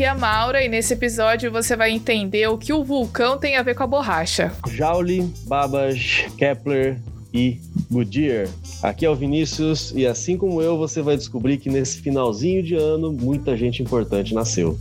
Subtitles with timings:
[0.00, 3.56] aqui é a Maura e nesse episódio você vai entender o que o vulcão tem
[3.56, 4.50] a ver com a borracha.
[4.66, 6.98] Joule, Babbage, Kepler
[7.34, 8.48] e Goodyear.
[8.82, 12.76] Aqui é o Vinícius e assim como eu, você vai descobrir que nesse finalzinho de
[12.76, 14.78] ano muita gente importante nasceu.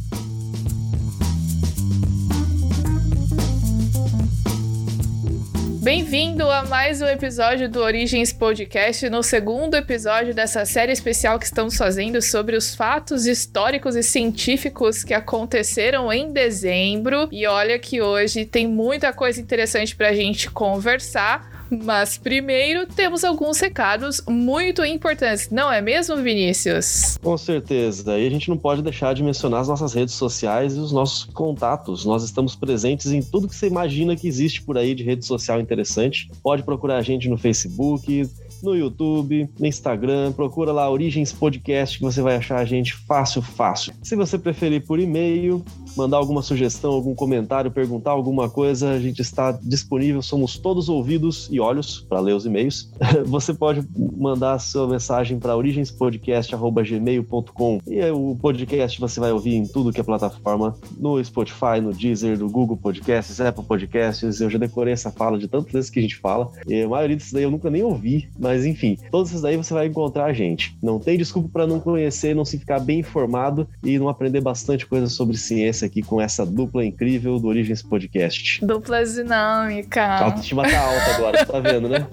[5.89, 11.45] Bem-vindo a mais um episódio do Origens Podcast, no segundo episódio dessa série especial que
[11.45, 17.27] estamos fazendo sobre os fatos históricos e científicos que aconteceram em dezembro.
[17.31, 21.58] E olha que hoje tem muita coisa interessante para a gente conversar.
[21.69, 27.17] Mas primeiro temos alguns recados muito importantes, não é mesmo, Vinícius?
[27.21, 28.17] Com certeza.
[28.17, 31.25] E a gente não pode deixar de mencionar as nossas redes sociais e os nossos
[31.25, 32.05] contatos.
[32.05, 35.59] Nós estamos presentes em tudo que você imagina que existe por aí de rede social
[35.59, 36.29] interessante.
[36.41, 38.27] Pode procurar a gente no Facebook,
[38.61, 43.41] no YouTube, no Instagram, procura lá Origens Podcast que você vai achar a gente fácil,
[43.41, 43.93] fácil.
[44.03, 45.63] Se você preferir por e-mail,
[45.95, 51.47] mandar alguma sugestão, algum comentário, perguntar alguma coisa, a gente está disponível, somos todos ouvidos
[51.51, 52.91] e olhos para ler os e-mails.
[53.25, 53.87] Você pode
[54.17, 60.03] mandar sua mensagem para origenspodcast.gmail.com e o podcast você vai ouvir em tudo que é
[60.03, 64.41] plataforma, no Spotify, no Deezer, no Google Podcasts, Apple Podcasts.
[64.41, 66.51] Eu já decorei essa fala de tantas vezes que a gente fala.
[66.67, 69.73] E a maioria desses daí eu nunca nem ouvi, mas enfim, todos esses daí você
[69.73, 70.77] vai encontrar a gente.
[70.81, 74.85] Não tem desculpa para não conhecer, não se ficar bem informado e não aprender bastante
[74.85, 78.65] coisa sobre ciência aqui com essa dupla incrível do Origens Podcast.
[78.65, 80.03] Dupla dinâmica.
[80.03, 82.07] A autoestima tá alta agora, tá vendo, né?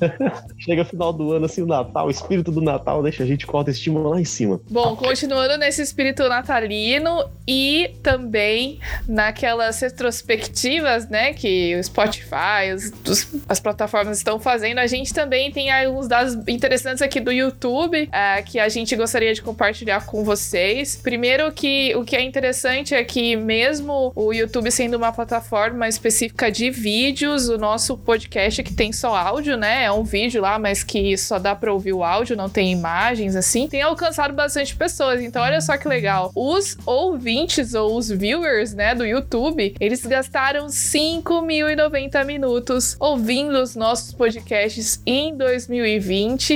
[0.58, 3.56] Chega final do ano, assim, o Natal, o espírito do Natal deixa a gente com
[3.56, 4.60] a autoestima lá em cima.
[4.70, 8.78] Bom, continuando nesse espírito natalino e também
[9.08, 15.50] naquelas retrospectivas, né, que o Spotify, os, os, as plataformas estão fazendo, a gente também
[15.50, 20.24] tem alguns dados interessantes aqui do YouTube é, que a gente gostaria de compartilhar com
[20.24, 20.96] vocês.
[20.96, 26.50] Primeiro que o que é interessante é que mesmo o YouTube sendo uma plataforma específica
[26.50, 29.84] de vídeos, o nosso podcast que tem só áudio, né?
[29.84, 33.34] É um vídeo lá, mas que só dá para ouvir o áudio, não tem imagens
[33.34, 35.20] assim, tem alcançado bastante pessoas.
[35.20, 36.30] Então olha só que legal.
[36.34, 44.12] Os ouvintes ou os viewers, né, do YouTube, eles gastaram 5.090 minutos ouvindo os nossos
[44.12, 45.69] podcasts em 2020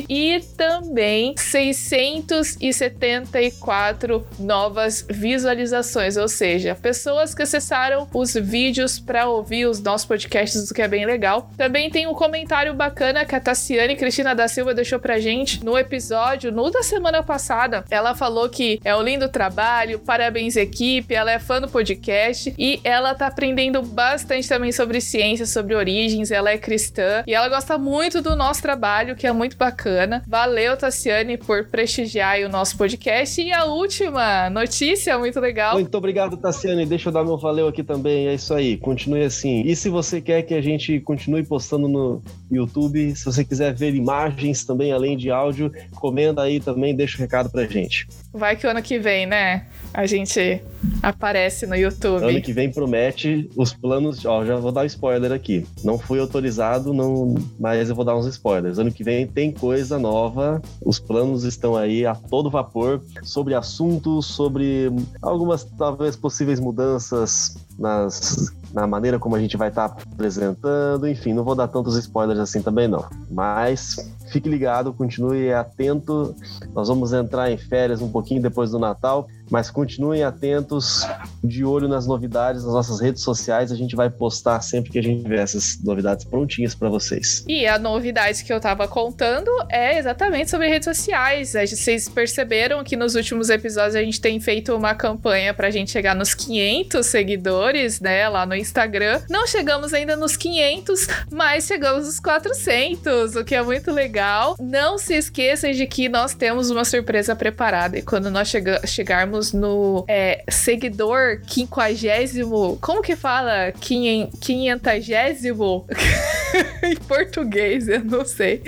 [0.08, 9.66] e também 674 novas visualizações, ou seja, seja, pessoas que acessaram os vídeos para ouvir
[9.66, 11.50] os nossos podcasts, o que é bem legal.
[11.56, 15.76] Também tem um comentário bacana que a Tassiane Cristina da Silva deixou pra gente no
[15.76, 17.84] episódio, no da semana passada.
[17.90, 22.80] Ela falou que é um lindo trabalho, parabéns equipe, ela é fã do podcast e
[22.82, 27.76] ela tá aprendendo bastante também sobre ciência, sobre origens, ela é cristã e ela gosta
[27.76, 30.22] muito do nosso trabalho, que é muito bacana.
[30.26, 33.40] Valeu, Tassiane, por prestigiar o nosso podcast.
[33.42, 35.74] E a última notícia muito legal.
[35.74, 38.28] Muito obrigado, Tassiane, deixa eu dar meu valeu aqui também.
[38.28, 39.62] É isso aí, continue assim.
[39.66, 43.94] E se você quer que a gente continue postando no YouTube, se você quiser ver
[43.94, 48.06] imagens também, além de áudio, comenta aí também, deixa o um recado pra gente.
[48.32, 49.66] Vai que o ano que vem, né?
[49.92, 50.60] A gente
[51.02, 52.24] aparece no YouTube.
[52.24, 54.24] Ano que vem promete os planos.
[54.24, 55.66] Ó, já vou dar um spoiler aqui.
[55.84, 58.78] Não fui autorizado, não, mas eu vou dar uns spoilers.
[58.78, 60.62] Ano que vem tem coisa nova.
[60.84, 64.90] Os planos estão aí a todo vapor sobre assuntos, sobre
[65.20, 71.32] algumas talvez possíveis mudanças nas na maneira como a gente vai estar tá apresentando, enfim,
[71.32, 73.04] não vou dar tantos spoilers assim também não.
[73.30, 76.34] Mas fique ligado, continue atento.
[76.74, 81.06] Nós vamos entrar em férias um pouquinho depois do Natal mas continuem atentos,
[81.42, 83.70] de olho nas novidades nas nossas redes sociais.
[83.70, 87.44] A gente vai postar sempre que a gente tiver essas novidades prontinhas para vocês.
[87.46, 91.52] E a novidade que eu tava contando é exatamente sobre redes sociais.
[91.52, 96.14] Vocês perceberam que nos últimos episódios a gente tem feito uma campanha pra gente chegar
[96.14, 99.20] nos 500 seguidores, né, lá no Instagram.
[99.28, 104.56] Não chegamos ainda nos 500, mas chegamos nos 400, o que é muito legal.
[104.58, 109.33] Não se esqueçam de que nós temos uma surpresa preparada e quando nós chega chegarmos
[109.52, 112.78] no é, seguidor quinquagésimo.
[112.80, 113.72] Como que fala?
[113.72, 115.84] Quinhentagésimo?
[116.82, 118.62] em português, eu não sei.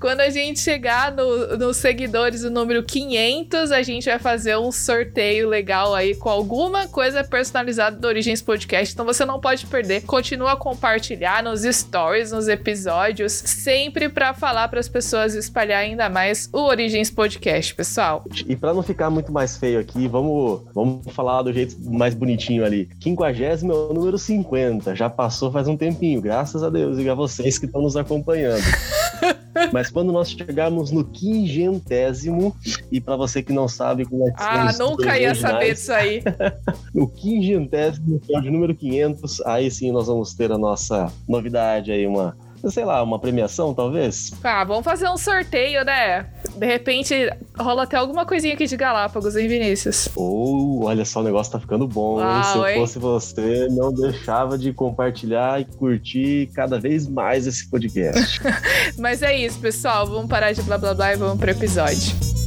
[0.00, 4.70] Quando a gente chegar nos no seguidores, o número 500, a gente vai fazer um
[4.70, 8.92] sorteio legal aí com alguma coisa personalizada do Origens Podcast.
[8.92, 10.02] Então você não pode perder.
[10.02, 16.08] Continua a compartilhar nos stories, nos episódios, sempre para falar para as pessoas espalhar ainda
[16.08, 18.24] mais o Origens Podcast, pessoal.
[18.46, 22.14] E para não ficar muito mais feio aqui, aqui, vamos, vamos falar do jeito mais
[22.14, 22.86] bonitinho ali.
[23.00, 27.14] Quinquagésimo é o número 50, já passou faz um tempinho, graças a Deus e a
[27.14, 28.62] vocês que estão nos acompanhando.
[29.72, 32.54] Mas quando nós chegarmos no quingentésimo,
[32.90, 36.22] e para você que não sabe como é que Ah, nunca ia saber disso aí.
[36.92, 41.10] no quingentésimo, que é o de número 500, aí sim nós vamos ter a nossa
[41.28, 42.36] novidade aí, uma
[42.70, 44.32] sei lá, uma premiação, talvez?
[44.42, 46.26] Ah, vamos fazer um sorteio, né?
[46.56, 47.14] De repente,
[47.58, 50.08] rola até alguma coisinha aqui de Galápagos, hein, Vinícius?
[50.14, 52.42] Ou, oh, olha só, o negócio tá ficando bom, hein?
[52.44, 52.80] Se eu hein?
[52.80, 58.40] fosse você, não deixava de compartilhar e curtir cada vez mais esse podcast.
[58.98, 60.06] Mas é isso, pessoal.
[60.06, 62.43] Vamos parar de blá blá blá e vamos pro episódio.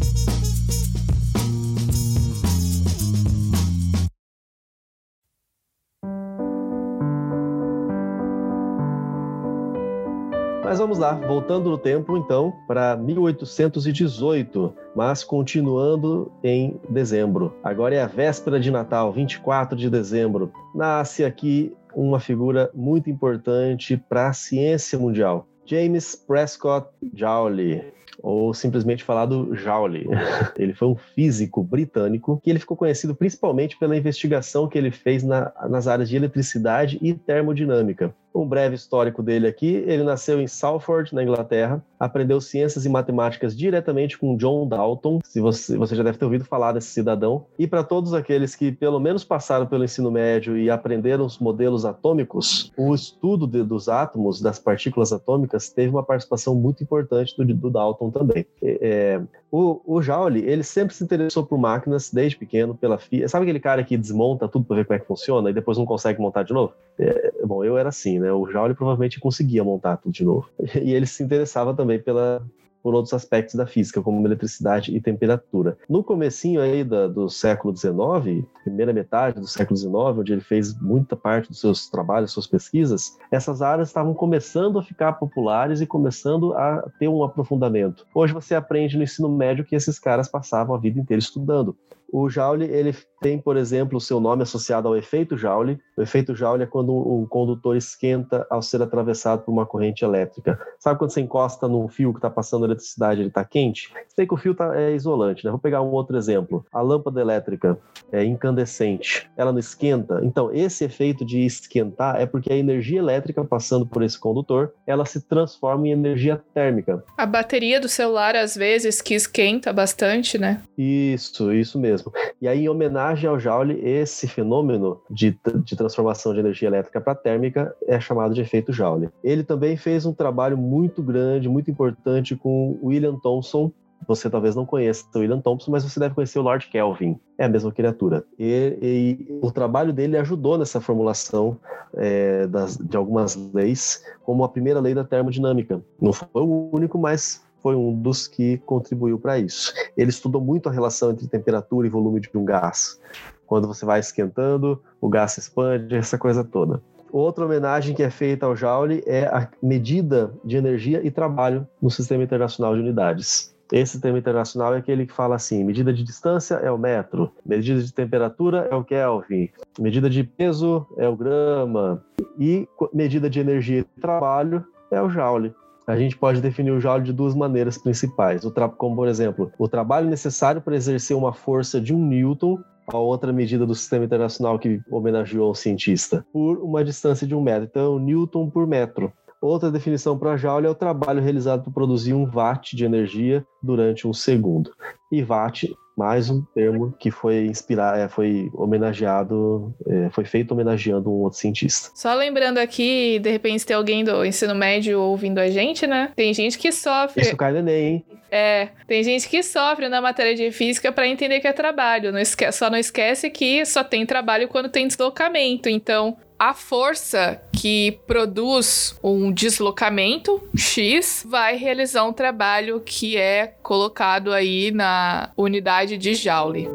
[10.77, 17.51] Mas vamos lá, voltando no tempo então para 1818, mas continuando em dezembro.
[17.63, 20.53] Agora é a véspera de Natal, 24 de dezembro.
[20.75, 25.47] Nasce aqui uma figura muito importante para a ciência mundial.
[25.65, 27.83] James Prescott Joule,
[28.21, 30.07] ou simplesmente falado Joule.
[30.57, 35.23] Ele foi um físico britânico que ele ficou conhecido principalmente pela investigação que ele fez
[35.23, 38.13] na, nas áreas de eletricidade e termodinâmica.
[38.37, 43.55] Um breve histórico dele aqui: ele nasceu em Salford, na Inglaterra, aprendeu ciências e matemáticas
[43.55, 45.19] diretamente com John Dalton.
[45.23, 47.45] Se você, você já deve ter ouvido falar desse cidadão.
[47.57, 51.85] E para todos aqueles que pelo menos passaram pelo ensino médio e aprenderam os modelos
[51.85, 57.45] atômicos, o estudo de, dos átomos, das partículas atômicas, teve uma participação muito importante do,
[57.45, 58.45] do Dalton também.
[58.61, 59.19] É,
[59.51, 63.29] o, o Joule, ele sempre se interessou por máquinas desde pequeno, pela FIA.
[63.29, 65.85] Sabe aquele cara que desmonta tudo para ver como é que funciona e depois não
[65.85, 66.73] consegue montar de novo?
[66.99, 68.26] É, bom, eu era assim, né?
[68.31, 70.49] O Joule provavelmente conseguia montar tudo de novo.
[70.81, 72.45] E ele se interessava também pela,
[72.87, 75.77] por outros aspectos da física, como eletricidade e temperatura.
[75.89, 80.79] No comecinho aí da, do século XIX, primeira metade do século XIX, onde ele fez
[80.79, 85.85] muita parte dos seus trabalhos, suas pesquisas, essas áreas estavam começando a ficar populares e
[85.85, 88.05] começando a ter um aprofundamento.
[88.15, 91.75] Hoje você aprende no ensino médio que esses caras passavam a vida inteira estudando.
[92.11, 95.79] O Joule, ele tem, por exemplo, o seu nome associado ao efeito Joule.
[95.97, 100.59] O efeito Joule é quando um condutor esquenta ao ser atravessado por uma corrente elétrica.
[100.79, 103.91] Sabe quando você encosta num fio que está passando eletricidade, ele está quente?
[104.15, 105.51] Sei que o fio tá, é isolante, né?
[105.51, 106.65] Vou pegar um outro exemplo.
[106.71, 107.77] A lâmpada elétrica
[108.11, 110.21] é incandescente, ela não esquenta.
[110.23, 115.05] Então, esse efeito de esquentar é porque a energia elétrica passando por esse condutor, ela
[115.05, 117.03] se transforma em energia térmica.
[117.17, 120.61] A bateria do celular, às vezes, que esquenta bastante, né?
[120.77, 122.11] Isso, isso mesmo mesmo.
[122.41, 127.15] E aí, em homenagem ao Joule, esse fenômeno de, de transformação de energia elétrica para
[127.15, 129.09] térmica é chamado de efeito Joule.
[129.23, 133.71] Ele também fez um trabalho muito grande, muito importante com William Thomson,
[134.07, 137.19] você talvez não conheça o William Thompson, mas você deve conhecer o Lord Kelvin.
[137.37, 138.23] É a mesma criatura.
[138.37, 141.57] E, e o trabalho dele ajudou nessa formulação
[141.95, 145.81] é, das, de algumas leis, como a primeira lei da termodinâmica.
[145.99, 149.73] Não foi o único, mas foi um dos que contribuiu para isso.
[149.97, 152.97] Ele estudou muito a relação entre temperatura e volume de um gás.
[153.45, 156.81] Quando você vai esquentando, o gás se expande, essa coisa toda.
[157.11, 161.91] Outra homenagem que é feita ao Joule é a medida de energia e trabalho no
[161.91, 163.53] Sistema Internacional de Unidades.
[163.69, 167.81] Esse sistema internacional é aquele que fala assim: medida de distância é o metro, medida
[167.81, 172.01] de temperatura é o Kelvin, medida de peso é o grama
[172.39, 175.53] e medida de energia e trabalho é o Joule
[175.87, 178.41] a gente pode definir o joule de duas maneiras principais,
[178.77, 183.33] como por exemplo, o trabalho necessário para exercer uma força de um newton a outra
[183.33, 187.67] medida do sistema internacional que homenageou o cientista, por uma distância de um metro.
[187.69, 189.11] Então, newton por metro.
[189.41, 194.07] Outra definição para joule é o trabalho realizado para produzir um watt de energia durante
[194.07, 194.71] um segundo.
[195.11, 201.09] E watt mais um termo que foi inspirado, é, foi homenageado, é, foi feito homenageando
[201.09, 201.89] um outro cientista.
[201.95, 206.11] Só lembrando aqui, de repente tem alguém do ensino médio ouvindo a gente, né?
[206.15, 207.23] Tem gente que sofre.
[207.23, 208.05] Isso cai no Enem, hein?
[208.29, 212.11] É, tem gente que sofre na matéria de física para entender que é trabalho.
[212.11, 215.69] Não esquece, só não esquece que só tem trabalho quando tem deslocamento.
[215.69, 224.31] Então, a força que produz um deslocamento X vai realizar um trabalho que é colocado
[224.31, 226.69] aí na unidade de Joule.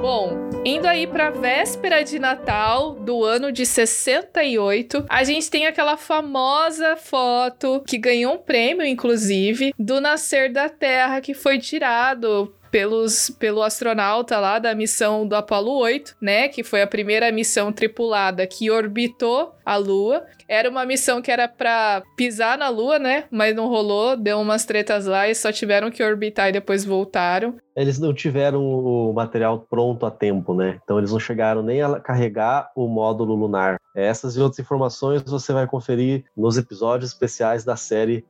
[0.00, 5.96] Bom, Indo aí para véspera de Natal do ano de 68, a gente tem aquela
[5.96, 13.28] famosa foto que ganhou um prêmio, inclusive, do nascer da Terra que foi tirado pelos,
[13.38, 16.48] pelo astronauta lá da missão do Apollo 8, né?
[16.48, 20.24] Que foi a primeira missão tripulada que orbitou a Lua.
[20.48, 23.24] Era uma missão que era para pisar na Lua, né?
[23.30, 27.54] Mas não rolou, deu umas tretas lá e só tiveram que orbitar e depois voltaram.
[27.76, 30.80] Eles não tiveram o material pronto a tempo, né?
[30.82, 33.78] Então eles não chegaram nem a carregar o módulo lunar.
[33.94, 38.24] Essas e outras informações você vai conferir nos episódios especiais da série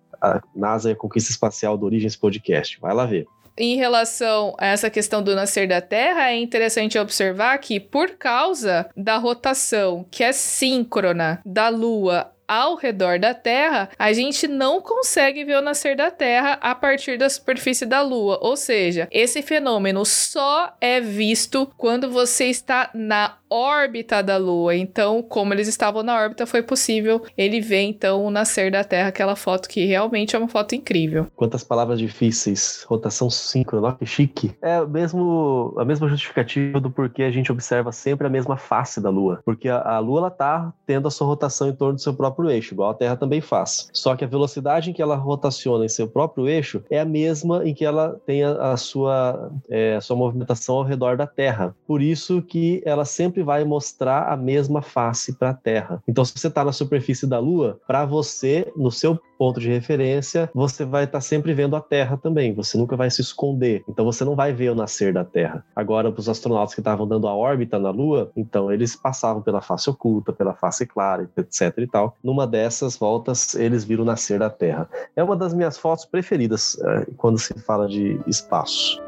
[0.55, 2.81] NASA e a Conquista Espacial do Origens Podcast.
[2.81, 3.27] Vai lá ver.
[3.57, 8.89] Em relação a essa questão do nascer da Terra, é interessante observar que, por causa
[8.97, 15.43] da rotação que é síncrona da Lua ao redor da Terra, a gente não consegue
[15.43, 18.39] ver o nascer da Terra a partir da superfície da Lua.
[18.43, 24.75] Ou seja, esse fenômeno só é visto quando você está na órbita da Lua.
[24.75, 29.09] Então, como eles estavam na órbita, foi possível ele ver então o nascer da Terra,
[29.09, 31.27] aquela foto que realmente é uma foto incrível.
[31.37, 34.53] Quantas palavras difíceis, rotação síncrona, que chique.
[34.63, 39.11] É mesmo a mesma justificativa do porquê a gente observa sempre a mesma face da
[39.11, 42.15] Lua, porque a, a Lua ela tá tendo a sua rotação em torno do seu
[42.15, 43.89] próprio eixo, igual a Terra também faz.
[43.93, 47.67] Só que a velocidade em que ela rotaciona em seu próprio eixo é a mesma
[47.67, 51.75] em que ela tem a, a sua é, a sua movimentação ao redor da Terra.
[51.87, 56.03] Por isso que ela sempre sempre vai mostrar a mesma face para a Terra.
[56.09, 60.49] Então, se você está na superfície da Lua, para você, no seu ponto de referência,
[60.55, 62.55] você vai estar tá sempre vendo a Terra também.
[62.55, 63.83] Você nunca vai se esconder.
[63.89, 65.65] Então, você não vai ver o nascer da Terra.
[65.75, 69.61] Agora, para os astronautas que estavam dando a órbita na Lua, então eles passavam pela
[69.61, 71.79] face oculta, pela face clara, etc.
[71.79, 72.17] e tal.
[72.23, 74.89] Numa dessas voltas, eles viram o nascer da Terra.
[75.17, 79.03] É uma das minhas fotos preferidas é, quando se fala de espaço.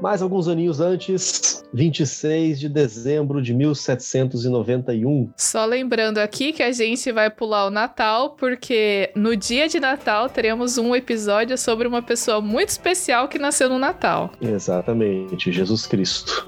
[0.00, 5.30] Mais alguns aninhos antes, 26 de dezembro de 1791.
[5.36, 10.30] Só lembrando aqui que a gente vai pular o Natal, porque no dia de Natal
[10.30, 14.30] teremos um episódio sobre uma pessoa muito especial que nasceu no Natal.
[14.40, 16.46] Exatamente, Jesus Cristo.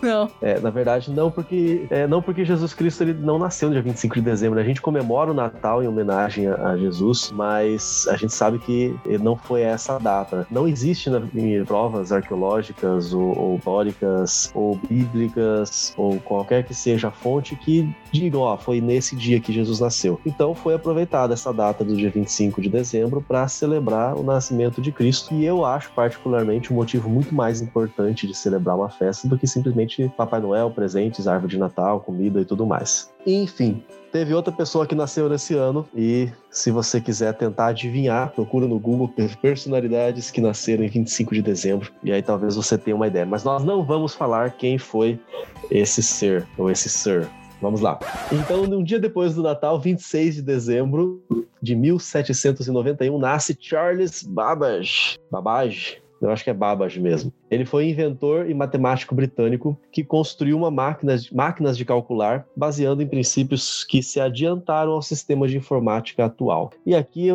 [0.00, 0.30] não.
[0.40, 3.82] É, na verdade, não porque, é, não porque Jesus Cristo ele não nasceu no dia
[3.82, 4.60] 25 de dezembro.
[4.60, 8.94] A gente comemora o Natal em homenagem a, a Jesus, mas a gente sabe que
[9.20, 10.46] não foi essa data.
[10.48, 16.74] Não existe na, em provas arqueológicas arqueológicas ou, ou históricas ou bíblicas ou qualquer que
[16.74, 20.20] seja a fonte que digam, ó, foi nesse dia que Jesus nasceu.
[20.24, 24.90] Então foi aproveitada essa data do dia 25 de dezembro para celebrar o nascimento de
[24.92, 29.38] Cristo e eu acho particularmente um motivo muito mais importante de celebrar uma festa do
[29.38, 33.10] que simplesmente Papai Noel, presentes, árvore de Natal, comida e tudo mais.
[33.26, 38.66] Enfim, Teve outra pessoa que nasceu nesse ano e se você quiser tentar adivinhar, procura
[38.66, 43.06] no Google personalidades que nasceram em 25 de dezembro e aí talvez você tenha uma
[43.06, 43.26] ideia.
[43.26, 45.20] Mas nós não vamos falar quem foi
[45.70, 47.28] esse ser ou esse sir.
[47.60, 47.98] Vamos lá.
[48.32, 51.22] Então, um dia depois do Natal, 26 de dezembro
[51.60, 55.18] de 1791, nasce Charles Babbage.
[55.30, 57.32] Babbage, eu acho que é Babbage mesmo.
[57.50, 63.06] Ele foi inventor e matemático britânico que construiu uma máquina, máquinas de calcular baseando em
[63.06, 66.70] princípios que se adiantaram ao sistema de informática atual.
[66.84, 67.28] E aqui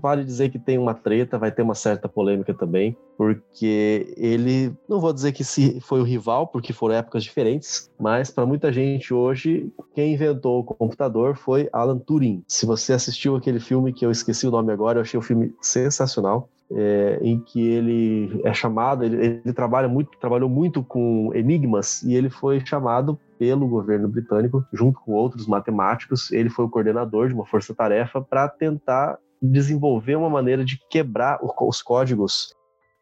[0.00, 5.00] vale dizer que tem uma treta, vai ter uma certa polêmica também, porque ele, não
[5.00, 9.14] vou dizer que se foi o rival, porque foram épocas diferentes, mas para muita gente
[9.14, 12.42] hoje, quem inventou o computador foi Alan Turing.
[12.46, 15.54] Se você assistiu aquele filme que eu esqueci o nome agora, eu achei o filme
[15.60, 22.02] sensacional é, em que ele é chamado, ele, ele, trabalha muito, trabalhou muito com enigmas
[22.02, 27.28] e ele foi chamado pelo governo britânico, junto com outros matemáticos, ele foi o coordenador
[27.28, 32.54] de uma força-tarefa para tentar desenvolver uma maneira de quebrar os códigos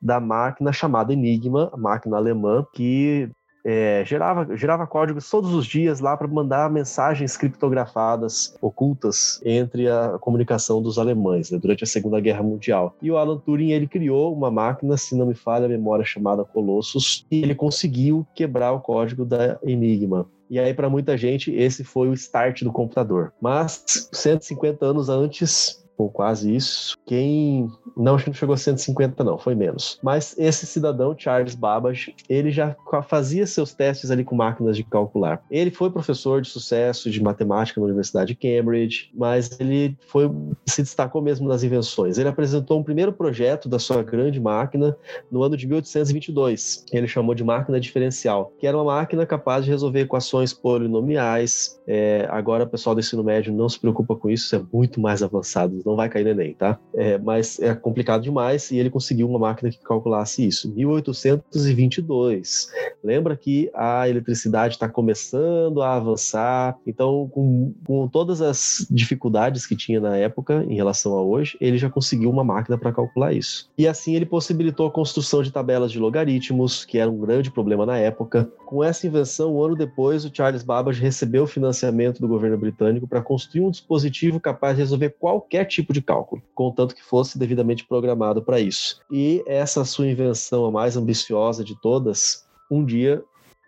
[0.03, 3.31] da máquina chamada Enigma, a máquina alemã, que
[3.65, 10.19] é, gerava, gerava códigos todos os dias lá para mandar mensagens criptografadas ocultas entre a
[10.21, 12.95] comunicação dos alemães né, durante a Segunda Guerra Mundial.
[13.01, 16.45] E o Alan Turing ele criou uma máquina, se não me falha a memória, chamada
[16.45, 20.27] Colossus, e ele conseguiu quebrar o código da Enigma.
[20.51, 23.33] E aí, para muita gente, esse foi o start do computador.
[23.41, 26.97] Mas, 150 anos antes, ou quase isso.
[27.07, 27.71] Quem.
[27.97, 29.99] Não, chegou a 150, não, foi menos.
[30.03, 35.43] Mas esse cidadão, Charles Babbage, ele já fazia seus testes ali com máquinas de calcular.
[35.51, 40.31] Ele foi professor de sucesso de matemática na Universidade de Cambridge, mas ele foi
[40.67, 42.19] se destacou mesmo nas invenções.
[42.19, 44.97] Ele apresentou um primeiro projeto da sua grande máquina
[45.31, 46.85] no ano de 1822.
[46.93, 51.81] Ele chamou de máquina diferencial, que era uma máquina capaz de resolver equações polinomiais.
[51.87, 55.01] É, agora, o pessoal do ensino médio não se preocupa com isso, isso é muito
[55.01, 56.79] mais avançado Não vai cair no Enem, tá?
[56.95, 60.73] É, mas é complicado demais e ele conseguiu uma máquina que calculasse isso.
[60.73, 62.69] 1822.
[63.03, 69.77] Lembra que a eletricidade está começando a avançar, então, com, com todas as dificuldades que
[69.77, 73.69] tinha na época em relação a hoje, ele já conseguiu uma máquina para calcular isso.
[73.77, 77.85] E assim ele possibilitou a construção de tabelas de logaritmos, que era um grande problema
[77.85, 78.51] na época.
[78.65, 83.21] Com essa invenção, um ano depois, o Charles Babbage recebeu financiamento do governo britânico para
[83.23, 88.43] construir um dispositivo capaz de resolver qualquer tipo de cálculo, contanto que fosse devidamente programado
[88.43, 89.01] para isso.
[89.11, 93.23] E essa sua invenção, a mais ambiciosa de todas, um dia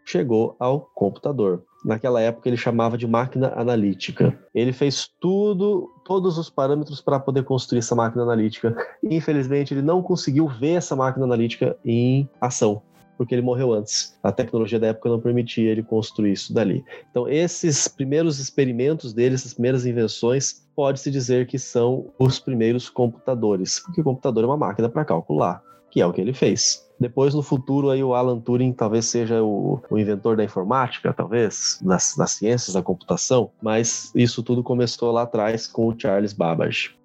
[0.05, 1.63] chegou ao computador.
[1.85, 4.39] Naquela época ele chamava de máquina analítica.
[4.55, 8.77] Ele fez tudo, todos os parâmetros para poder construir essa máquina analítica.
[9.03, 12.83] Infelizmente ele não conseguiu ver essa máquina analítica em ação
[13.17, 14.17] porque ele morreu antes.
[14.23, 16.85] A tecnologia da época não permitia ele construir isso dali.
[17.11, 23.81] Então, esses primeiros experimentos dele, essas primeiras invenções, pode-se dizer que são os primeiros computadores,
[23.81, 26.87] porque o computador é uma máquina para calcular, que é o que ele fez.
[26.99, 31.79] Depois, no futuro, aí o Alan Turing talvez seja o, o inventor da informática, talvez,
[31.83, 36.97] das, das ciências da computação, mas isso tudo começou lá atrás com o Charles Babbage.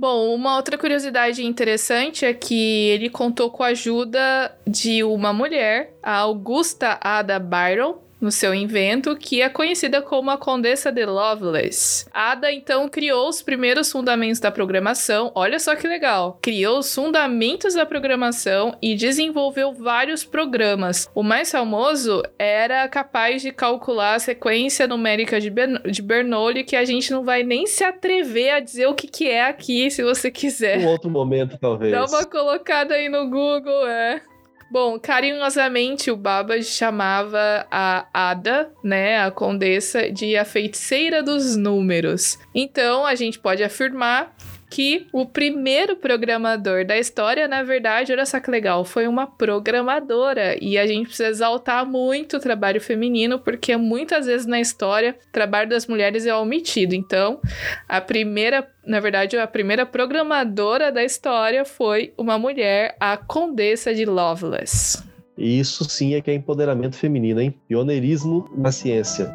[0.00, 5.92] Bom, uma outra curiosidade interessante é que ele contou com a ajuda de uma mulher,
[6.00, 12.06] a Augusta Ada Byron, no seu invento, que é conhecida como a Condessa de Lovelace.
[12.12, 15.30] Ada então criou os primeiros fundamentos da programação.
[15.34, 16.38] Olha só que legal!
[16.42, 21.08] Criou os fundamentos da programação e desenvolveu vários programas.
[21.14, 25.50] O mais famoso era capaz de calcular a sequência numérica de,
[25.90, 29.28] de Bernoulli, que a gente não vai nem se atrever a dizer o que, que
[29.28, 30.78] é aqui, se você quiser.
[30.78, 31.92] Um outro momento, talvez.
[31.92, 34.22] Dá uma colocada aí no Google, é.
[34.70, 42.38] Bom, carinhosamente o Baba chamava a Ada, né, a condessa, de a feiticeira dos números.
[42.54, 44.36] Então, a gente pode afirmar
[44.70, 50.56] que o primeiro programador da história, na verdade, olha só que legal, foi uma programadora.
[50.62, 55.32] E a gente precisa exaltar muito o trabalho feminino, porque muitas vezes na história o
[55.32, 56.94] trabalho das mulheres é omitido.
[56.94, 57.40] Então,
[57.88, 64.04] a primeira, na verdade, a primeira programadora da história foi uma mulher, a Condessa de
[64.04, 65.02] Lovelace.
[65.36, 67.54] Isso sim é que é empoderamento feminino, hein?
[67.68, 69.32] Pioneirismo na ciência.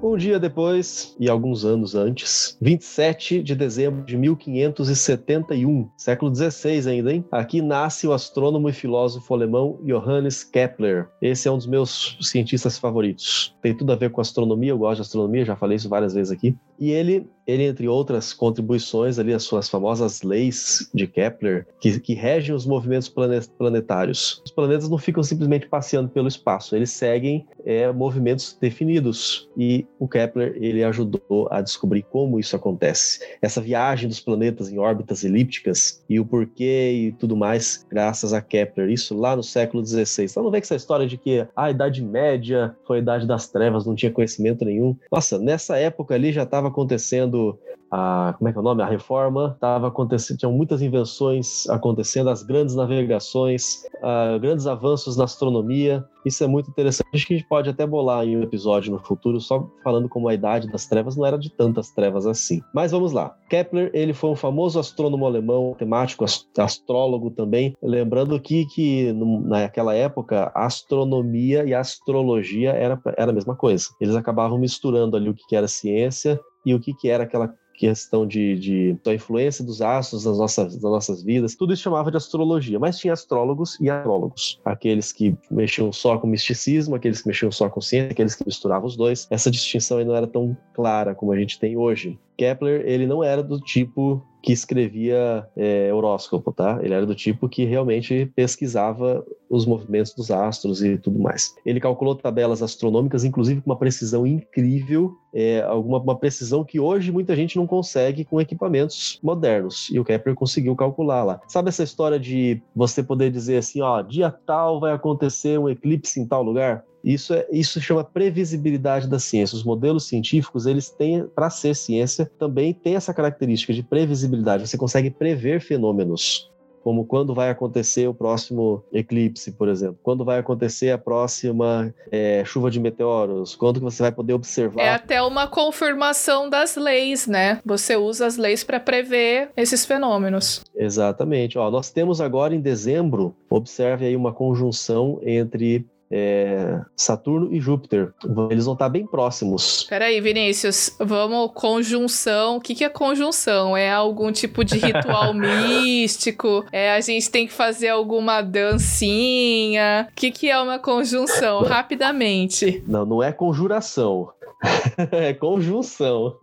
[0.00, 7.12] Um dia depois, e alguns anos antes, 27 de dezembro de 1571, século XVI ainda,
[7.12, 7.24] hein?
[7.32, 11.08] Aqui nasce o astrônomo e filósofo alemão Johannes Kepler.
[11.20, 13.56] Esse é um dos meus cientistas favoritos.
[13.60, 16.32] Tem tudo a ver com astronomia, eu gosto de astronomia, já falei isso várias vezes
[16.32, 16.56] aqui.
[16.78, 22.14] E ele, ele entre outras contribuições ali, as suas famosas leis de Kepler, que, que
[22.14, 23.12] regem os movimentos
[23.58, 24.40] planetários.
[24.44, 29.48] Os planetas não ficam simplesmente passeando pelo espaço, eles seguem é, movimentos definidos.
[29.56, 33.20] E o Kepler ele ajudou a descobrir como isso acontece.
[33.42, 38.40] Essa viagem dos planetas em órbitas elípticas e o porquê e tudo mais, graças a
[38.40, 38.88] Kepler.
[38.88, 40.26] Isso lá no século XVI.
[40.30, 43.48] Então não vê que essa história de que a Idade Média foi a Idade das
[43.48, 44.96] Trevas, não tinha conhecimento nenhum.
[45.10, 47.58] Nossa, nessa época ali já estava acontecendo
[47.90, 48.82] a como é que é o nome?
[48.82, 55.24] A reforma estava acontecendo, tinham muitas invenções acontecendo, as grandes navegações, uh, grandes avanços na
[55.24, 56.04] astronomia.
[56.24, 57.08] Isso é muito interessante.
[57.14, 60.28] Acho que a gente pode até bolar em um episódio no futuro só falando como
[60.28, 62.60] a idade das trevas não era de tantas trevas assim.
[62.74, 63.34] Mas vamos lá.
[63.48, 66.24] Kepler, ele foi um famoso astrônomo alemão, matemático,
[66.58, 67.74] astrólogo também.
[67.82, 69.12] Lembrando que, que
[69.44, 73.88] naquela época, a astronomia e a astrologia era, era a mesma coisa.
[74.00, 78.26] Eles acabavam misturando ali o que era ciência e o que, que era aquela questão
[78.26, 82.16] de, de da influência dos astros nas nossas, nas nossas vidas, tudo isso chamava de
[82.16, 87.52] astrologia, mas tinha astrólogos e astrólogos, aqueles que mexiam só com misticismo, aqueles que mexiam
[87.52, 89.28] só com ciência, aqueles que misturavam os dois.
[89.30, 92.18] Essa distinção não era tão clara como a gente tem hoje.
[92.36, 96.78] Kepler, ele não era do tipo que escrevia é, horóscopo, tá?
[96.82, 101.54] Ele era do tipo que realmente pesquisava os movimentos dos astros e tudo mais.
[101.64, 107.12] Ele calculou tabelas astronômicas, inclusive com uma precisão incrível, é, alguma uma precisão que hoje
[107.12, 109.88] muita gente não consegue com equipamentos modernos.
[109.90, 111.40] E o Kepler conseguiu calcular lá.
[111.48, 116.20] Sabe essa história de você poder dizer assim, ó, dia tal vai acontecer um eclipse
[116.20, 116.84] em tal lugar?
[117.02, 119.56] Isso, é, isso chama previsibilidade da ciência.
[119.56, 124.66] Os modelos científicos, eles têm, para ser ciência, também tem essa característica de previsibilidade.
[124.66, 126.50] Você consegue prever fenômenos
[126.88, 132.42] como quando vai acontecer o próximo eclipse, por exemplo, quando vai acontecer a próxima é,
[132.46, 134.80] chuva de meteoros, quando que você vai poder observar.
[134.80, 137.60] É até uma confirmação das leis, né?
[137.62, 140.64] Você usa as leis para prever esses fenômenos.
[140.74, 141.58] Exatamente.
[141.58, 148.12] Ó, nós temos agora em dezembro, observe aí uma conjunção entre é, Saturno e Júpiter.
[148.50, 149.84] Eles vão estar bem próximos.
[149.88, 152.56] Peraí, Vinícius, vamos conjunção.
[152.56, 153.76] O que, que é conjunção?
[153.76, 156.64] É algum tipo de ritual místico?
[156.72, 160.08] É a gente tem que fazer alguma dancinha?
[160.10, 161.62] O que, que é uma conjunção?
[161.62, 162.82] Rapidamente.
[162.86, 164.30] Não, não é conjuração.
[165.12, 166.36] é conjunção.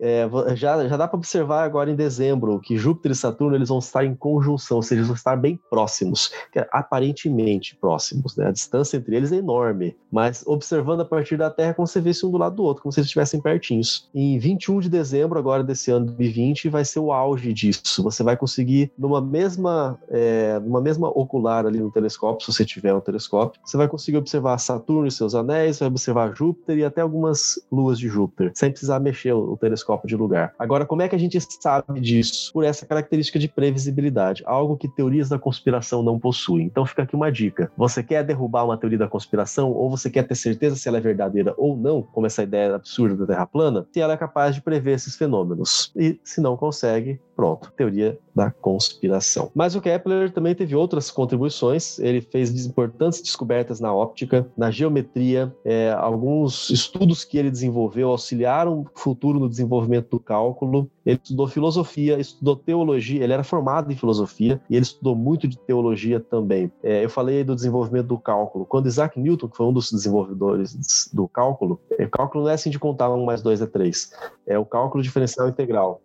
[0.00, 3.78] É, já, já dá para observar agora em dezembro que Júpiter e Saturno eles vão
[3.78, 8.36] estar em conjunção, ou seja, eles vão estar bem próximos, é aparentemente próximos.
[8.36, 8.46] Né?
[8.46, 12.24] A distância entre eles é enorme, mas observando a partir da Terra, como se visse
[12.24, 14.08] um do lado do outro, como se eles estivessem pertinhos.
[14.14, 18.02] Em 21 de dezembro, agora desse ano 2020, vai ser o auge disso.
[18.02, 22.94] Você vai conseguir, numa mesma, é, numa mesma ocular ali no telescópio, se você tiver
[22.94, 27.00] um telescópio, você vai conseguir observar Saturno e seus anéis, vai observar Júpiter e até
[27.00, 30.54] algumas luas de Júpiter, sem precisar mexer o telescópio de lugar.
[30.58, 32.52] Agora, como é que a gente sabe disso?
[32.52, 36.66] Por essa característica de previsibilidade, algo que teorias da conspiração não possuem.
[36.66, 37.70] Então fica aqui uma dica.
[37.76, 41.00] Você quer derrubar uma teoria da conspiração ou você quer ter certeza se ela é
[41.00, 44.62] verdadeira ou não, como essa ideia absurda da Terra plana, se ela é capaz de
[44.62, 45.92] prever esses fenômenos.
[45.96, 49.50] E se não consegue, pronto, teoria da conspiração.
[49.54, 51.98] Mas o Kepler também teve outras contribuições.
[51.98, 58.80] Ele fez importantes descobertas na óptica, na geometria, é, alguns estudos que ele desenvolveu auxiliaram
[58.80, 60.90] o futuro no desenvolvimento do cálculo.
[61.04, 65.58] Ele estudou filosofia, estudou teologia, ele era formado em filosofia e ele estudou muito de
[65.58, 66.70] teologia também.
[66.82, 68.64] É, eu falei do desenvolvimento do cálculo.
[68.64, 72.54] Quando Isaac Newton, que foi um dos desenvolvedores do cálculo, o é, cálculo não é
[72.54, 74.10] assim de contar um mais dois é três,
[74.46, 76.00] é o cálculo diferencial integral.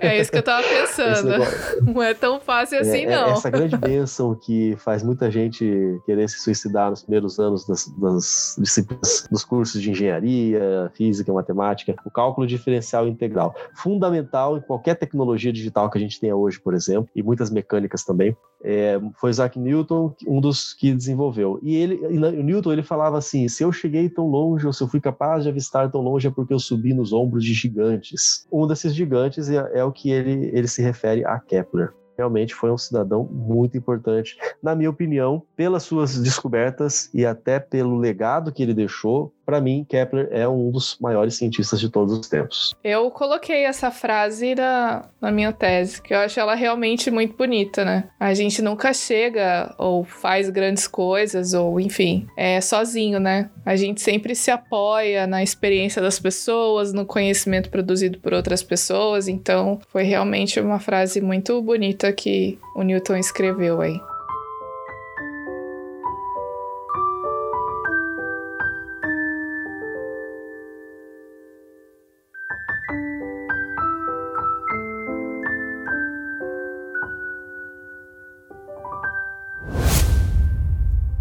[0.00, 1.30] É isso que eu tava pensando.
[1.82, 3.28] Não é tão fácil assim, é, não.
[3.28, 7.88] É essa grande bênção que faz muita gente querer se suicidar nos primeiros anos das,
[7.98, 13.54] das disciplinas, dos cursos de engenharia, física, matemática, o cálculo diferencial integral.
[13.74, 18.04] Fundamental em qualquer tecnologia digital que a gente tenha hoje, por exemplo, e muitas mecânicas
[18.04, 18.36] também.
[18.62, 21.60] É, foi Isaac Newton um dos que desenvolveu.
[21.62, 24.88] E ele, o Newton, ele falava assim: se eu cheguei tão longe, ou se eu
[24.88, 28.46] fui capaz de avistar tão longe, é porque eu subi nos ombros de gigantes.
[28.52, 31.92] Um desses gigantes é, é o que ele, ele se refere a Kepler.
[32.16, 37.96] Realmente foi um cidadão muito importante, na minha opinião, pelas suas descobertas e até pelo
[37.96, 42.28] legado que ele deixou para mim, Kepler é um dos maiores cientistas de todos os
[42.28, 42.74] tempos.
[42.84, 47.82] Eu coloquei essa frase na, na minha tese, que eu acho ela realmente muito bonita,
[47.82, 48.10] né?
[48.20, 53.48] A gente nunca chega ou faz grandes coisas, ou enfim, é sozinho, né?
[53.64, 59.28] A gente sempre se apoia na experiência das pessoas, no conhecimento produzido por outras pessoas,
[59.28, 63.98] então foi realmente uma frase muito bonita que o Newton escreveu aí.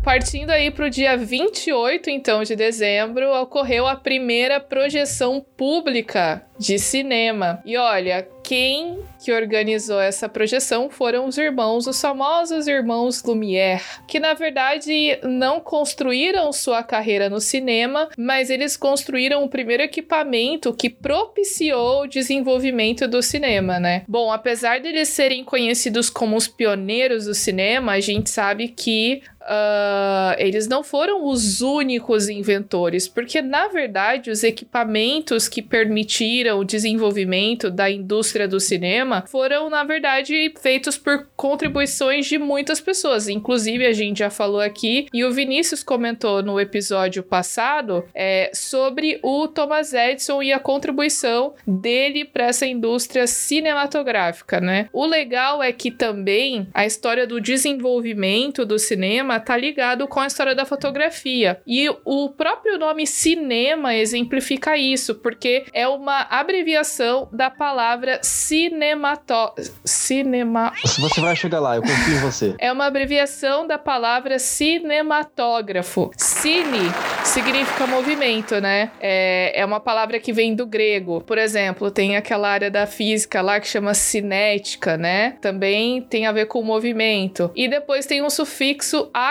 [0.07, 6.79] Partindo aí para o dia 28, então, de dezembro, ocorreu a primeira projeção pública de
[6.79, 7.61] cinema.
[7.65, 14.19] E olha, quem que organizou essa projeção foram os irmãos, os famosos irmãos Lumière, que
[14.19, 20.89] na verdade não construíram sua carreira no cinema, mas eles construíram o primeiro equipamento que
[20.89, 24.03] propiciou o desenvolvimento do cinema, né?
[24.07, 29.21] Bom, apesar de eles serem conhecidos como os pioneiros do cinema, a gente sabe que
[29.47, 36.65] Uh, eles não foram os únicos inventores, porque na verdade os equipamentos que permitiram o
[36.65, 43.29] desenvolvimento da indústria do cinema foram, na verdade, feitos por contribuições de muitas pessoas.
[43.29, 49.19] Inclusive, a gente já falou aqui, e o Vinícius comentou no episódio passado é, sobre
[49.23, 54.89] o Thomas Edison e a contribuição dele para essa indústria cinematográfica, né?
[54.91, 60.27] O legal é que também a história do desenvolvimento do cinema tá ligado com a
[60.27, 61.61] história da fotografia.
[61.65, 69.53] E o próprio nome cinema exemplifica isso, porque é uma abreviação da palavra cinemató...
[69.83, 70.73] Cinema...
[70.83, 72.55] Você vai chegar lá, eu confio em você.
[72.59, 76.11] É uma abreviação da palavra cinematógrafo.
[76.17, 76.91] Cine
[77.23, 78.91] significa movimento, né?
[78.99, 81.21] É, é uma palavra que vem do grego.
[81.21, 85.37] Por exemplo, tem aquela área da física lá que chama cinética, né?
[85.41, 87.51] Também tem a ver com movimento.
[87.55, 89.26] E depois tem um sufixo a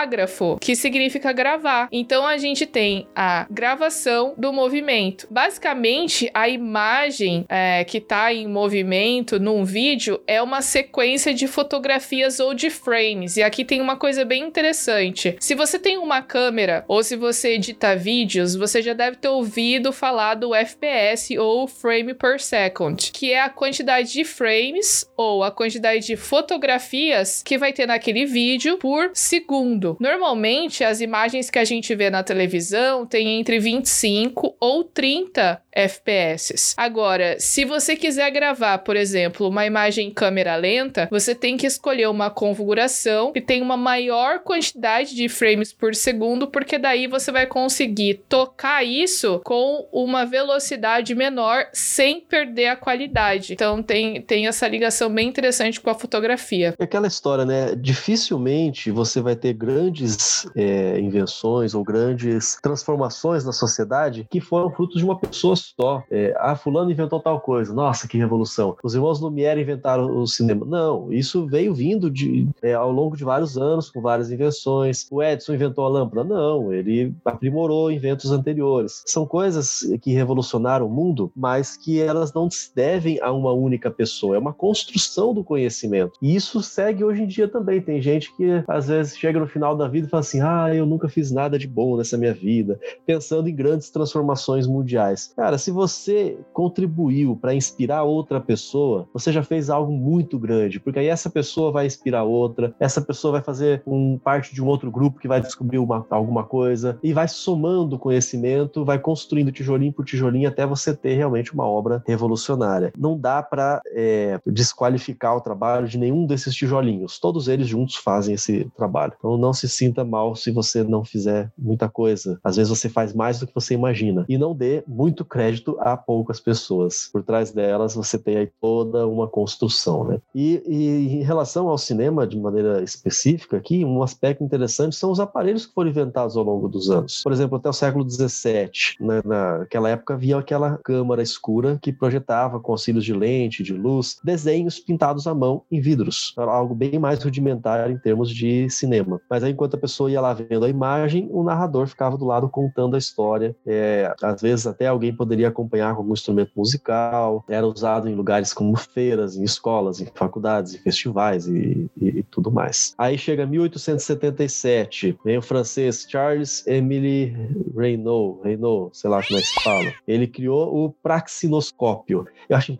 [0.59, 1.87] que significa gravar.
[1.91, 5.27] Então a gente tem a gravação do movimento.
[5.29, 12.39] Basicamente, a imagem é, que está em movimento num vídeo é uma sequência de fotografias
[12.39, 13.37] ou de frames.
[13.37, 15.35] E aqui tem uma coisa bem interessante.
[15.39, 19.91] Se você tem uma câmera ou se você edita vídeos, você já deve ter ouvido
[19.91, 25.51] falar do FPS ou frame per second, que é a quantidade de frames ou a
[25.51, 29.86] quantidade de fotografias que vai ter naquele vídeo por segundo.
[29.87, 29.97] Segundo.
[29.99, 36.73] Normalmente, as imagens que a gente vê na televisão têm entre 25 ou 30 FPS.
[36.75, 41.67] Agora, se você quiser gravar, por exemplo, uma imagem em câmera lenta, você tem que
[41.67, 47.31] escolher uma configuração que tem uma maior quantidade de frames por segundo, porque daí você
[47.31, 53.53] vai conseguir tocar isso com uma velocidade menor sem perder a qualidade.
[53.53, 56.73] Então tem, tem essa ligação bem interessante com a fotografia.
[56.79, 57.75] É aquela história, né?
[57.75, 64.97] Dificilmente você vai ter grandes é, invenções ou grandes transformações na sociedade que foram frutos
[64.97, 66.03] de uma pessoa só.
[66.09, 67.73] É, ah, fulano inventou tal coisa.
[67.73, 68.75] Nossa, que revolução.
[68.83, 70.65] Os irmãos Lumière inventaram o cinema.
[70.65, 75.07] Não, isso veio vindo de, é, ao longo de vários anos, com várias invenções.
[75.11, 76.23] O Edison inventou a lâmpada?
[76.23, 79.03] Não, ele aprimorou inventos anteriores.
[79.05, 83.89] São coisas que revolucionaram o mundo, mas que elas não se devem a uma única
[83.89, 84.35] pessoa.
[84.35, 86.13] É uma construção do conhecimento.
[86.21, 87.81] E isso segue hoje em dia também.
[87.81, 90.85] Tem gente que às vezes chega no final da vida e fala assim: ah, eu
[90.85, 95.33] nunca fiz nada de bom nessa minha vida, pensando em grandes transformações mundiais.
[95.35, 100.99] Cara, se você contribuiu para inspirar outra pessoa, você já fez algo muito grande, porque
[100.99, 104.91] aí essa pessoa vai inspirar outra, essa pessoa vai fazer um parte de um outro
[104.91, 110.05] grupo que vai descobrir uma, alguma coisa e vai somando conhecimento, vai construindo tijolinho por
[110.05, 112.91] tijolinho até você ter realmente uma obra revolucionária.
[112.97, 117.19] Não dá para é, desqualificar o trabalho de nenhum desses tijolinhos.
[117.19, 119.13] Todos eles juntos fazem esse trabalho.
[119.17, 122.39] Então não se sinta mal se você não fizer muita coisa.
[122.43, 124.25] Às vezes você faz mais do que você imagina.
[124.27, 125.36] E não dê muito crédito
[125.79, 127.09] a poucas pessoas.
[127.11, 130.19] Por trás delas você tem aí toda uma construção, né?
[130.33, 135.19] E, e em relação ao cinema, de maneira específica aqui, um aspecto interessante são os
[135.19, 137.21] aparelhos que foram inventados ao longo dos anos.
[137.23, 138.69] Por exemplo, até o século XVII,
[138.99, 144.17] né, naquela época havia aquela câmara escura que projetava com auxílios de lente, de luz,
[144.23, 146.33] desenhos pintados à mão em vidros.
[146.37, 149.19] Era algo bem mais rudimentar em termos de cinema.
[149.29, 152.49] Mas aí, enquanto a pessoa ia lá vendo a imagem, o narrador ficava do lado
[152.49, 153.55] contando a história.
[153.65, 157.43] É, às vezes até alguém poderia acompanhar com algum instrumento musical.
[157.49, 162.23] Era usado em lugares como feiras, em escolas, em faculdades, em festivais e, e, e
[162.23, 162.93] tudo mais.
[162.97, 167.35] Aí chega 1877, vem o francês Charles Emily
[167.75, 169.93] Reynaud, Reynaud, sei lá como é que se fala.
[170.07, 172.25] Ele criou o praxinoscópio.
[172.49, 172.77] Eu acho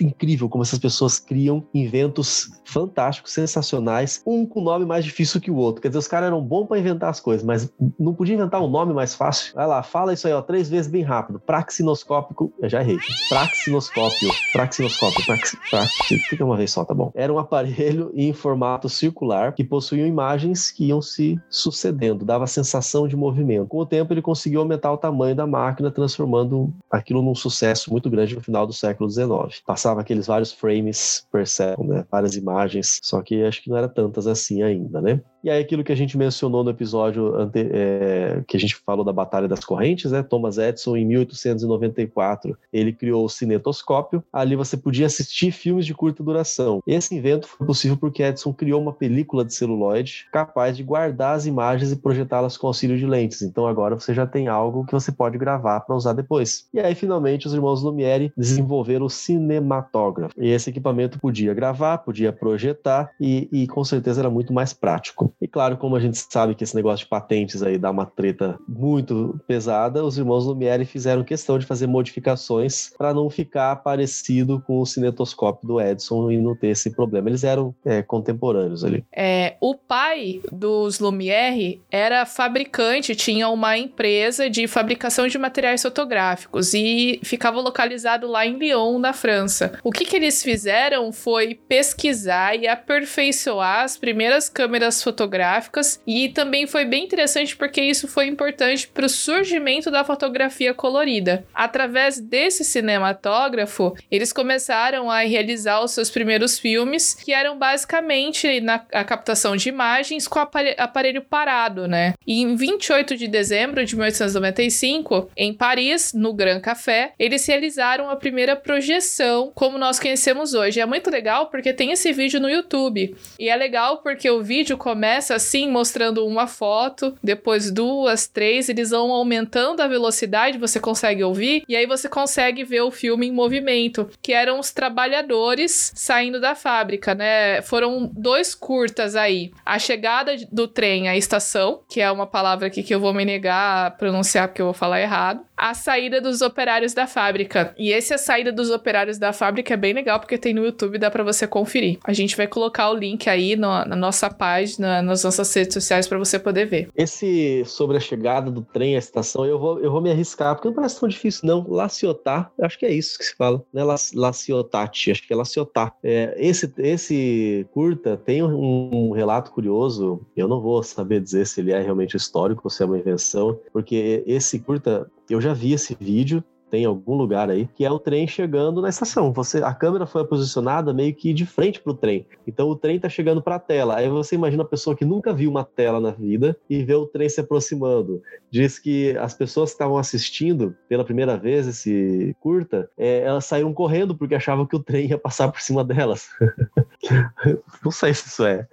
[0.00, 5.56] incrível como essas pessoas criam inventos fantásticos, sensacionais, um com nome mais difícil que o
[5.56, 5.82] outro.
[5.82, 8.68] Quer dizer, os caras eram bons para inventar as coisas, mas não podia inventar um
[8.68, 9.54] nome mais fácil.
[9.54, 11.40] Vai lá, fala isso aí, ó, três vezes bem rápido.
[11.90, 12.98] Praxinoscópico, eu já errei.
[13.28, 15.92] Praxinoscópio, praxinoscópio, prax, prax,
[16.28, 17.10] fica uma vez só, tá bom.
[17.14, 22.46] Era um aparelho em formato circular que possuía imagens que iam se sucedendo, dava a
[22.46, 23.66] sensação de movimento.
[23.66, 28.08] Com o tempo, ele conseguiu aumentar o tamanho da máquina, transformando aquilo num sucesso muito
[28.08, 29.62] grande no final do século XIX.
[29.66, 31.44] Passava aqueles vários frames per
[31.84, 32.04] né?
[32.10, 35.20] várias imagens, só que acho que não era tantas assim ainda, né?
[35.42, 39.04] E aí aquilo que a gente mencionou no episódio ante, é, que a gente falou
[39.04, 40.22] da Batalha das Correntes, né?
[40.22, 44.22] Thomas Edison, em 1894, ele criou o cinetoscópio.
[44.32, 46.82] Ali você podia assistir filmes de curta duração.
[46.86, 51.46] Esse invento foi possível porque Edison criou uma película de celuloide capaz de guardar as
[51.46, 53.42] imagens e projetá-las com auxílio de lentes.
[53.42, 56.66] Então agora você já tem algo que você pode gravar para usar depois.
[56.72, 60.34] E aí finalmente os irmãos Lumière desenvolveram o cinematógrafo.
[60.38, 65.29] E esse equipamento podia gravar, podia projetar e, e com certeza era muito mais prático.
[65.40, 68.58] E claro, como a gente sabe que esse negócio de patentes aí dá uma treta
[68.68, 74.80] muito pesada, os irmãos Lumière fizeram questão de fazer modificações para não ficar parecido com
[74.80, 77.28] o cinetoscópio do Edison e não ter esse problema.
[77.28, 79.04] Eles eram é, contemporâneos ali.
[79.12, 86.74] É, o pai dos Lumière era fabricante, tinha uma empresa de fabricação de materiais fotográficos
[86.74, 89.78] e ficava localizado lá em Lyon, na França.
[89.82, 96.30] O que, que eles fizeram foi pesquisar e aperfeiçoar as primeiras câmeras fotográficas fotográficas e
[96.30, 101.44] também foi bem interessante porque isso foi importante para o surgimento da fotografia colorida.
[101.54, 108.82] Através desse cinematógrafo, eles começaram a realizar os seus primeiros filmes, que eram basicamente na,
[108.92, 112.14] a captação de imagens com aparelho parado, né?
[112.26, 118.16] E em 28 de dezembro de 1895, em Paris, no Grand Café, eles realizaram a
[118.16, 120.80] primeira projeção como nós conhecemos hoje.
[120.80, 123.14] É muito legal porque tem esse vídeo no YouTube.
[123.38, 128.68] E é legal porque o vídeo começa começa assim, mostrando uma foto, depois duas, três,
[128.68, 133.26] eles vão aumentando a velocidade, você consegue ouvir, e aí você consegue ver o filme
[133.26, 137.60] em movimento, que eram os trabalhadores saindo da fábrica, né?
[137.62, 139.50] Foram dois curtas aí.
[139.66, 143.24] A chegada do trem à estação, que é uma palavra aqui que eu vou me
[143.24, 145.40] negar a pronunciar porque eu vou falar errado.
[145.56, 147.74] A saída dos operários da fábrica.
[147.76, 150.98] E esse a saída dos operários da fábrica é bem legal porque tem no YouTube,
[150.98, 151.98] dá para você conferir.
[152.04, 155.74] A gente vai colocar o link aí no, na nossa página na, nas nossas redes
[155.74, 156.88] sociais para você poder ver.
[156.94, 160.68] Esse sobre a chegada do trem à estação, eu vou, eu vou me arriscar, porque
[160.68, 161.66] não parece tão difícil, não.
[161.68, 163.82] Laciotar, acho que é isso que se fala, né?
[164.14, 165.94] Laciotati, acho que é Laciotar.
[166.02, 171.60] É, esse, esse curta tem um, um relato curioso, eu não vou saber dizer se
[171.60, 175.72] ele é realmente histórico ou se é uma invenção, porque esse curta, eu já vi
[175.72, 179.32] esse vídeo, tem algum lugar aí, que é o trem chegando na estação.
[179.32, 182.26] Você, a câmera foi posicionada meio que de frente para o trem.
[182.46, 183.96] Então o trem está chegando para a tela.
[183.96, 187.06] Aí você imagina a pessoa que nunca viu uma tela na vida e vê o
[187.06, 188.22] trem se aproximando.
[188.50, 193.74] Diz que as pessoas que estavam assistindo pela primeira vez esse curta, é, elas saíram
[193.74, 196.28] correndo porque achavam que o trem ia passar por cima delas.
[197.84, 198.66] Não sei se isso é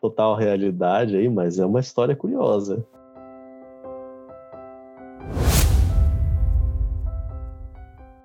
[0.00, 2.84] total realidade aí, mas é uma história curiosa.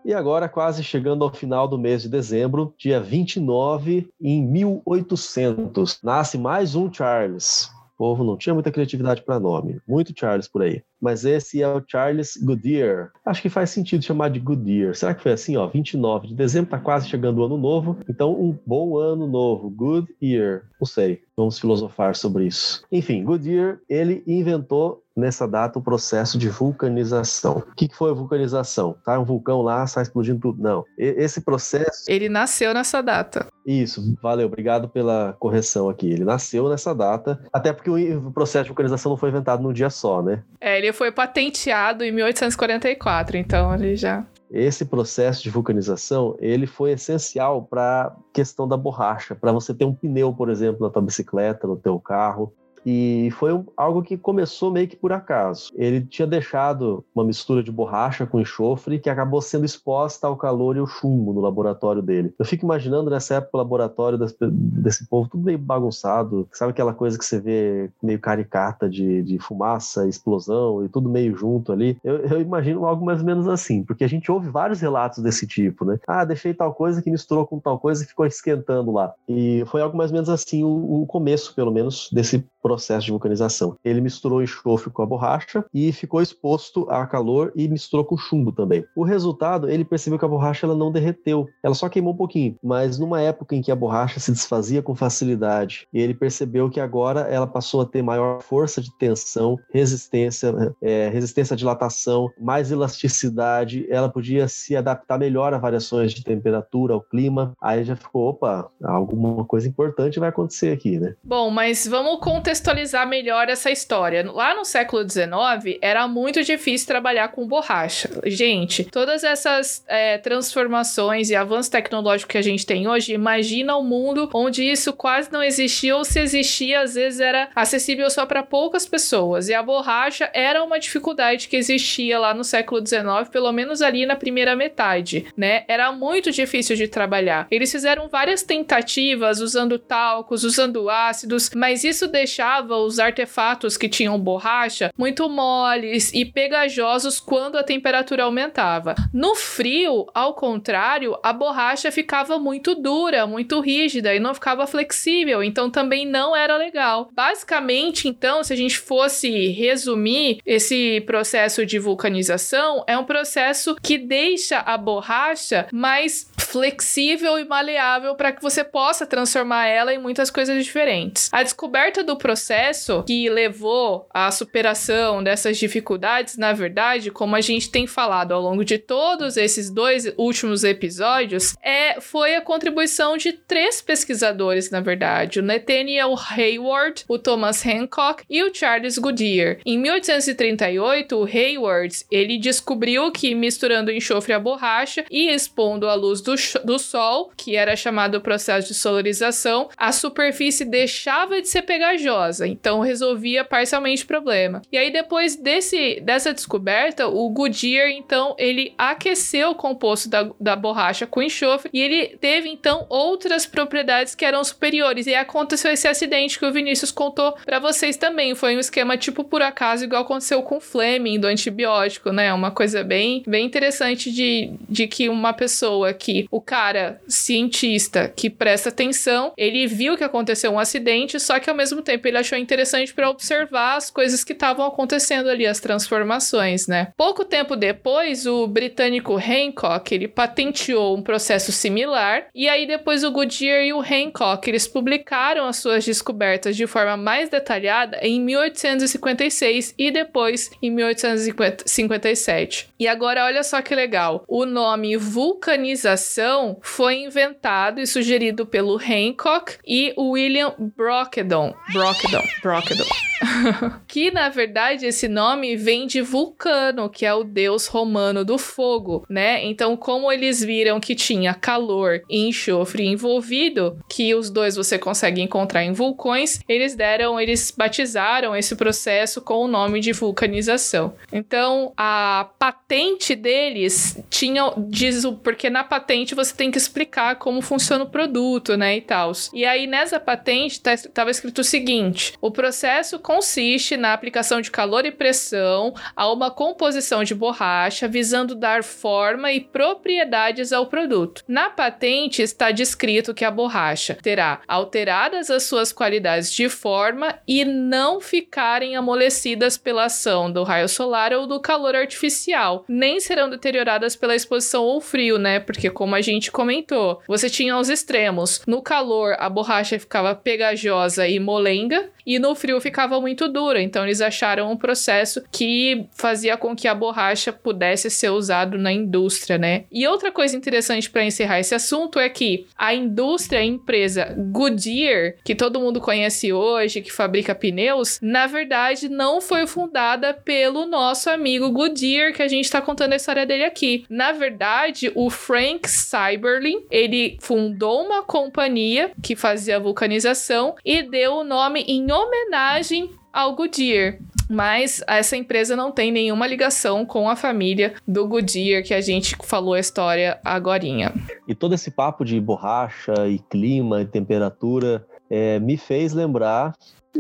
[0.10, 6.36] E agora, quase chegando ao final do mês de dezembro, dia 29, em 1800, nasce
[6.36, 7.70] mais um Charles.
[7.94, 9.80] O povo não tinha muita criatividade para nome.
[9.88, 13.12] Muito Charles por aí mas esse é o Charles Goodyear.
[13.26, 14.96] Acho que faz sentido chamar de Goodyear.
[14.96, 15.68] Será que foi assim, ó?
[15.68, 19.70] 29 de dezembro, tá quase chegando o ano novo, então um bom ano novo.
[19.70, 20.64] Good year.
[20.80, 22.84] Não sei, vamos filosofar sobre isso.
[22.92, 27.58] Enfim, Goodyear, ele inventou nessa data o processo de vulcanização.
[27.58, 28.96] O que foi a vulcanização?
[29.06, 30.62] Tá um vulcão lá, sai explodindo tudo.
[30.62, 30.86] Não.
[30.98, 32.06] Esse processo.
[32.08, 33.48] Ele nasceu nessa data.
[33.66, 36.10] Isso, valeu, obrigado pela correção aqui.
[36.10, 39.90] Ele nasceu nessa data, até porque o processo de vulcanização não foi inventado num dia
[39.90, 40.44] só, né?
[40.60, 46.92] É, ele foi patenteado em 1844, então ele já esse processo de vulcanização ele foi
[46.94, 51.04] essencial para a questão da borracha, para você ter um pneu, por exemplo, na tua
[51.04, 52.52] bicicleta, no teu carro.
[52.86, 55.72] E foi algo que começou meio que por acaso.
[55.76, 60.76] Ele tinha deixado uma mistura de borracha com enxofre que acabou sendo exposta ao calor
[60.76, 62.34] e ao chumbo no laboratório dele.
[62.38, 66.48] Eu fico imaginando nessa época o laboratório das, desse povo tudo meio bagunçado.
[66.52, 71.36] Sabe aquela coisa que você vê meio caricata de, de fumaça, explosão e tudo meio
[71.36, 71.98] junto ali?
[72.04, 75.46] Eu, eu imagino algo mais ou menos assim, porque a gente ouve vários relatos desse
[75.46, 76.00] tipo, né?
[76.08, 79.14] Ah, deixei tal coisa que misturou com tal coisa e ficou esquentando lá.
[79.28, 83.12] E foi algo mais ou menos assim o, o começo, pelo menos, desse processo de
[83.12, 83.76] vulcanização.
[83.84, 88.52] Ele misturou enxofre com a borracha e ficou exposto a calor e misturou com chumbo
[88.52, 88.86] também.
[88.96, 92.56] O resultado, ele percebeu que a borracha ela não derreteu, ela só queimou um pouquinho,
[92.64, 97.22] mas numa época em que a borracha se desfazia com facilidade, ele percebeu que agora
[97.22, 103.88] ela passou a ter maior força de tensão, resistência, é, resistência à dilatação, mais elasticidade,
[103.90, 107.54] ela podia se adaptar melhor a variações de temperatura, ao clima.
[107.62, 111.16] Aí já ficou, opa, alguma coisa importante vai acontecer aqui, né?
[111.24, 114.30] Bom, mas vamos contar contextualizar melhor essa história.
[114.32, 118.10] Lá no século XIX, era muito difícil trabalhar com borracha.
[118.26, 123.84] Gente, todas essas é, transformações e avanços tecnológicos que a gente tem hoje, imagina um
[123.84, 128.44] mundo onde isso quase não existia, ou se existia, às vezes era acessível só para
[128.44, 129.48] poucas pessoas.
[129.48, 134.06] E a borracha era uma dificuldade que existia lá no século XIX, pelo menos ali
[134.06, 135.64] na primeira metade, né?
[135.68, 137.48] Era muito difícil de trabalhar.
[137.50, 143.88] Eles fizeram várias tentativas usando talcos, usando ácidos, mas isso deixava deixava os artefatos que
[143.88, 148.96] tinham borracha muito moles e pegajosos quando a temperatura aumentava.
[149.14, 155.44] No frio, ao contrário, a borracha ficava muito dura, muito rígida e não ficava flexível,
[155.44, 157.10] então também não era legal.
[157.14, 163.98] Basicamente, então, se a gente fosse resumir esse processo de vulcanização, é um processo que
[163.98, 170.32] deixa a borracha mais flexível e maleável para que você possa transformar ela em muitas
[170.32, 171.30] coisas diferentes.
[171.32, 177.70] A descoberta do processo que levou à superação dessas dificuldades, na verdade, como a gente
[177.70, 183.32] tem falado ao longo de todos esses dois últimos episódios, é foi a contribuição de
[183.32, 189.60] três pesquisadores, na verdade, o Nathaniel Hayward, o Thomas Hancock e o Charles Goodyear.
[189.64, 196.22] Em 1838, o Hayward ele descobriu que misturando enxofre à borracha e expondo a luz
[196.22, 202.48] do, do sol, que era chamado processo de solarização, a superfície deixava de ser pegajosa
[202.48, 204.62] então resolvia parcialmente o problema.
[204.72, 210.56] E aí depois desse dessa descoberta, o Goodyear então ele aqueceu o composto da, da
[210.56, 215.08] borracha com enxofre e ele teve então outras propriedades que eram superiores.
[215.08, 218.36] E aconteceu esse acidente que o Vinícius contou para vocês também.
[218.36, 222.34] Foi um esquema tipo por acaso igual aconteceu com o Fleming do antibiótico, né?
[222.34, 228.30] Uma coisa bem bem interessante de, de que uma pessoa que o cara cientista que
[228.30, 232.38] presta atenção, ele viu que aconteceu um acidente, só que ao mesmo tempo ele achou
[232.38, 236.92] interessante para observar as coisas que estavam acontecendo ali, as transformações, né?
[236.96, 243.12] Pouco tempo depois, o britânico Hancock, ele patenteou um processo similar, e aí depois o
[243.12, 249.74] Goodyear e o Hancock, eles publicaram as suas descobertas de forma mais detalhada em 1856
[249.78, 252.70] e depois em 1857.
[252.80, 256.19] E agora olha só que legal, o nome vulcanização
[256.62, 261.54] foi inventado e sugerido pelo Hancock e o William Brockdon.
[261.72, 262.24] Brockdon.
[262.42, 262.86] Brockdon.
[263.88, 269.06] que na verdade esse nome vem de Vulcano, que é o deus romano do fogo,
[269.10, 269.44] né?
[269.46, 275.22] Então, como eles viram que tinha calor e enxofre envolvido, que os dois você consegue
[275.22, 280.94] encontrar em vulcões, eles deram, eles batizaram esse processo com o nome de vulcanização.
[281.12, 287.84] Então, a patente deles tinha diz porque na patente você tem que explicar como funciona
[287.84, 289.12] o produto, né, e tal.
[289.34, 294.52] E aí nessa patente tá, tava escrito o seguinte: o processo consiste na aplicação de
[294.52, 301.24] calor e pressão a uma composição de borracha, visando dar forma e propriedades ao produto.
[301.28, 307.44] Na patente está descrito que a borracha terá alteradas as suas qualidades de forma e
[307.46, 313.96] não ficarem amolecidas pela ação do raio solar ou do calor artificial, nem serão deterioradas
[313.96, 315.40] pela exposição ou frio, né?
[315.40, 318.42] Porque como a gente comentou, você tinha os extremos.
[318.48, 323.62] No calor, a borracha ficava pegajosa e molenga, e no frio ficava muito dura.
[323.62, 328.72] Então eles acharam um processo que fazia com que a borracha pudesse ser usado na
[328.72, 329.66] indústria, né?
[329.72, 335.16] E outra coisa interessante para encerrar esse assunto é que a indústria, a empresa Goodyear,
[335.24, 341.10] que todo mundo conhece hoje, que fabrica pneus, na verdade não foi fundada pelo nosso
[341.10, 343.86] amigo Goodyear, que a gente está contando a história dele aqui.
[343.88, 351.24] Na verdade, o Frank Cyberlin, ele fundou uma companhia que fazia vulcanização e deu o
[351.24, 353.98] nome em homenagem ao Goodyear.
[354.30, 359.18] Mas essa empresa não tem nenhuma ligação com a família do Goodyear que a gente
[359.24, 360.94] falou a história agorinha.
[361.28, 366.54] E todo esse papo de borracha e clima e temperatura é, me fez lembrar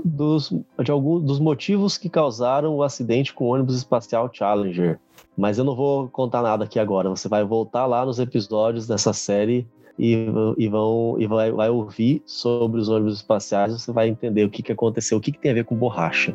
[0.03, 0.51] dos,
[0.83, 4.99] de alguns dos motivos que causaram o acidente com o ônibus espacial Challenger.
[5.39, 7.09] Mas eu não vou contar nada aqui agora.
[7.09, 9.65] Você vai voltar lá nos episódios dessa série
[9.97, 10.27] e,
[10.57, 14.61] e vão e vai, vai ouvir sobre os ônibus espaciais, você vai entender o que,
[14.61, 16.33] que aconteceu, o que, que tem a ver com borracha.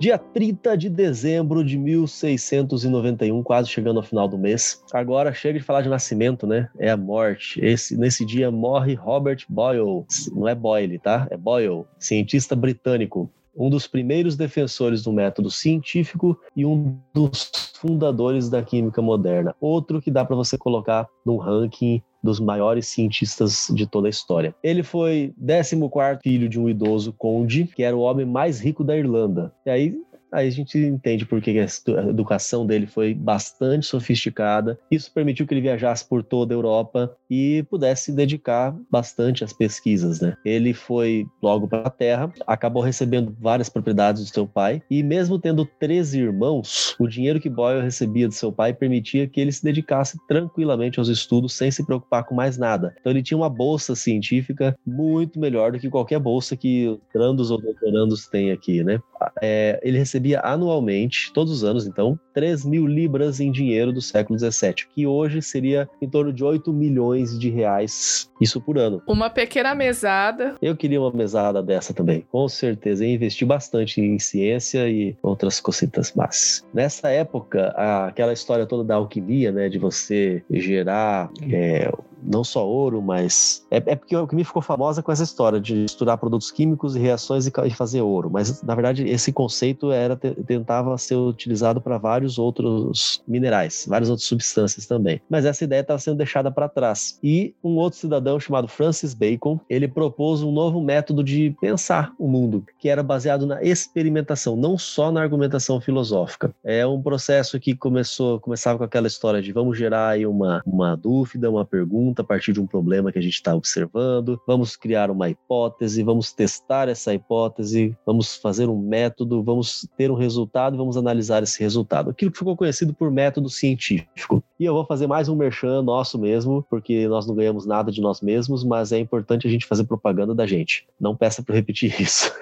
[0.00, 4.82] Dia 30 de dezembro de 1691, quase chegando ao final do mês.
[4.92, 6.68] Agora chega de falar de nascimento, né?
[6.76, 7.64] É a morte.
[7.64, 10.04] Esse, nesse dia morre Robert Boyle.
[10.32, 11.28] Não é Boyle, tá?
[11.30, 18.48] É Boyle, cientista britânico um dos primeiros defensores do método científico e um dos fundadores
[18.48, 19.54] da química moderna.
[19.60, 24.54] Outro que dá para você colocar no ranking dos maiores cientistas de toda a história.
[24.62, 28.96] Ele foi 14º filho de um idoso conde, que era o homem mais rico da
[28.96, 29.52] Irlanda.
[29.64, 29.96] E aí
[30.32, 34.78] Aí a gente entende por que a educação dele foi bastante sofisticada.
[34.90, 39.52] Isso permitiu que ele viajasse por toda a Europa e pudesse se dedicar bastante às
[39.52, 40.36] pesquisas, né?
[40.44, 45.38] Ele foi logo para a Terra, acabou recebendo várias propriedades do seu pai e mesmo
[45.38, 49.62] tendo 13 irmãos, o dinheiro que Boyle recebia do seu pai permitia que ele se
[49.64, 52.94] dedicasse tranquilamente aos estudos sem se preocupar com mais nada.
[53.00, 57.60] Então ele tinha uma bolsa científica muito melhor do que qualquer bolsa que grandos ou
[57.60, 59.00] doutorandos têm aqui, né?
[59.42, 64.38] É, ele recebia anualmente, todos os anos, então, 3 mil libras em dinheiro do século
[64.38, 69.02] XVII, que hoje seria em torno de 8 milhões de reais, isso por ano.
[69.06, 70.54] Uma pequena mesada.
[70.60, 73.04] Eu queria uma mesada dessa também, com certeza.
[73.04, 77.68] Eu investi bastante em ciência e outras cositas mas Nessa época,
[78.06, 81.90] aquela história toda da alquimia, né, de você gerar é,
[82.22, 83.66] não só ouro, mas.
[83.70, 86.96] É, é porque o que me ficou famosa com essa história de misturar produtos químicos
[86.96, 88.30] e reações e, e fazer ouro.
[88.30, 94.26] Mas, na verdade, esse conceito era tentava ser utilizado para vários outros minerais, várias outras
[94.26, 95.20] substâncias também.
[95.28, 97.18] Mas essa ideia estava sendo deixada para trás.
[97.22, 102.28] E um outro cidadão chamado Francis Bacon, ele propôs um novo método de pensar o
[102.28, 106.54] mundo, que era baseado na experimentação, não só na argumentação filosófica.
[106.64, 110.96] É um processo que começou, começava com aquela história de vamos gerar aí uma, uma
[110.96, 114.76] dúvida, uma pergunta, pergunta a partir de um problema que a gente está observando, vamos
[114.76, 120.74] criar uma hipótese, vamos testar essa hipótese, vamos fazer um método, vamos ter um resultado
[120.74, 122.10] e vamos analisar esse resultado.
[122.10, 124.42] Aquilo que ficou conhecido por método científico.
[124.58, 128.00] E eu vou fazer mais um merchan nosso mesmo, porque nós não ganhamos nada de
[128.00, 130.86] nós mesmos, mas é importante a gente fazer propaganda da gente.
[130.98, 132.32] Não peça para repetir isso.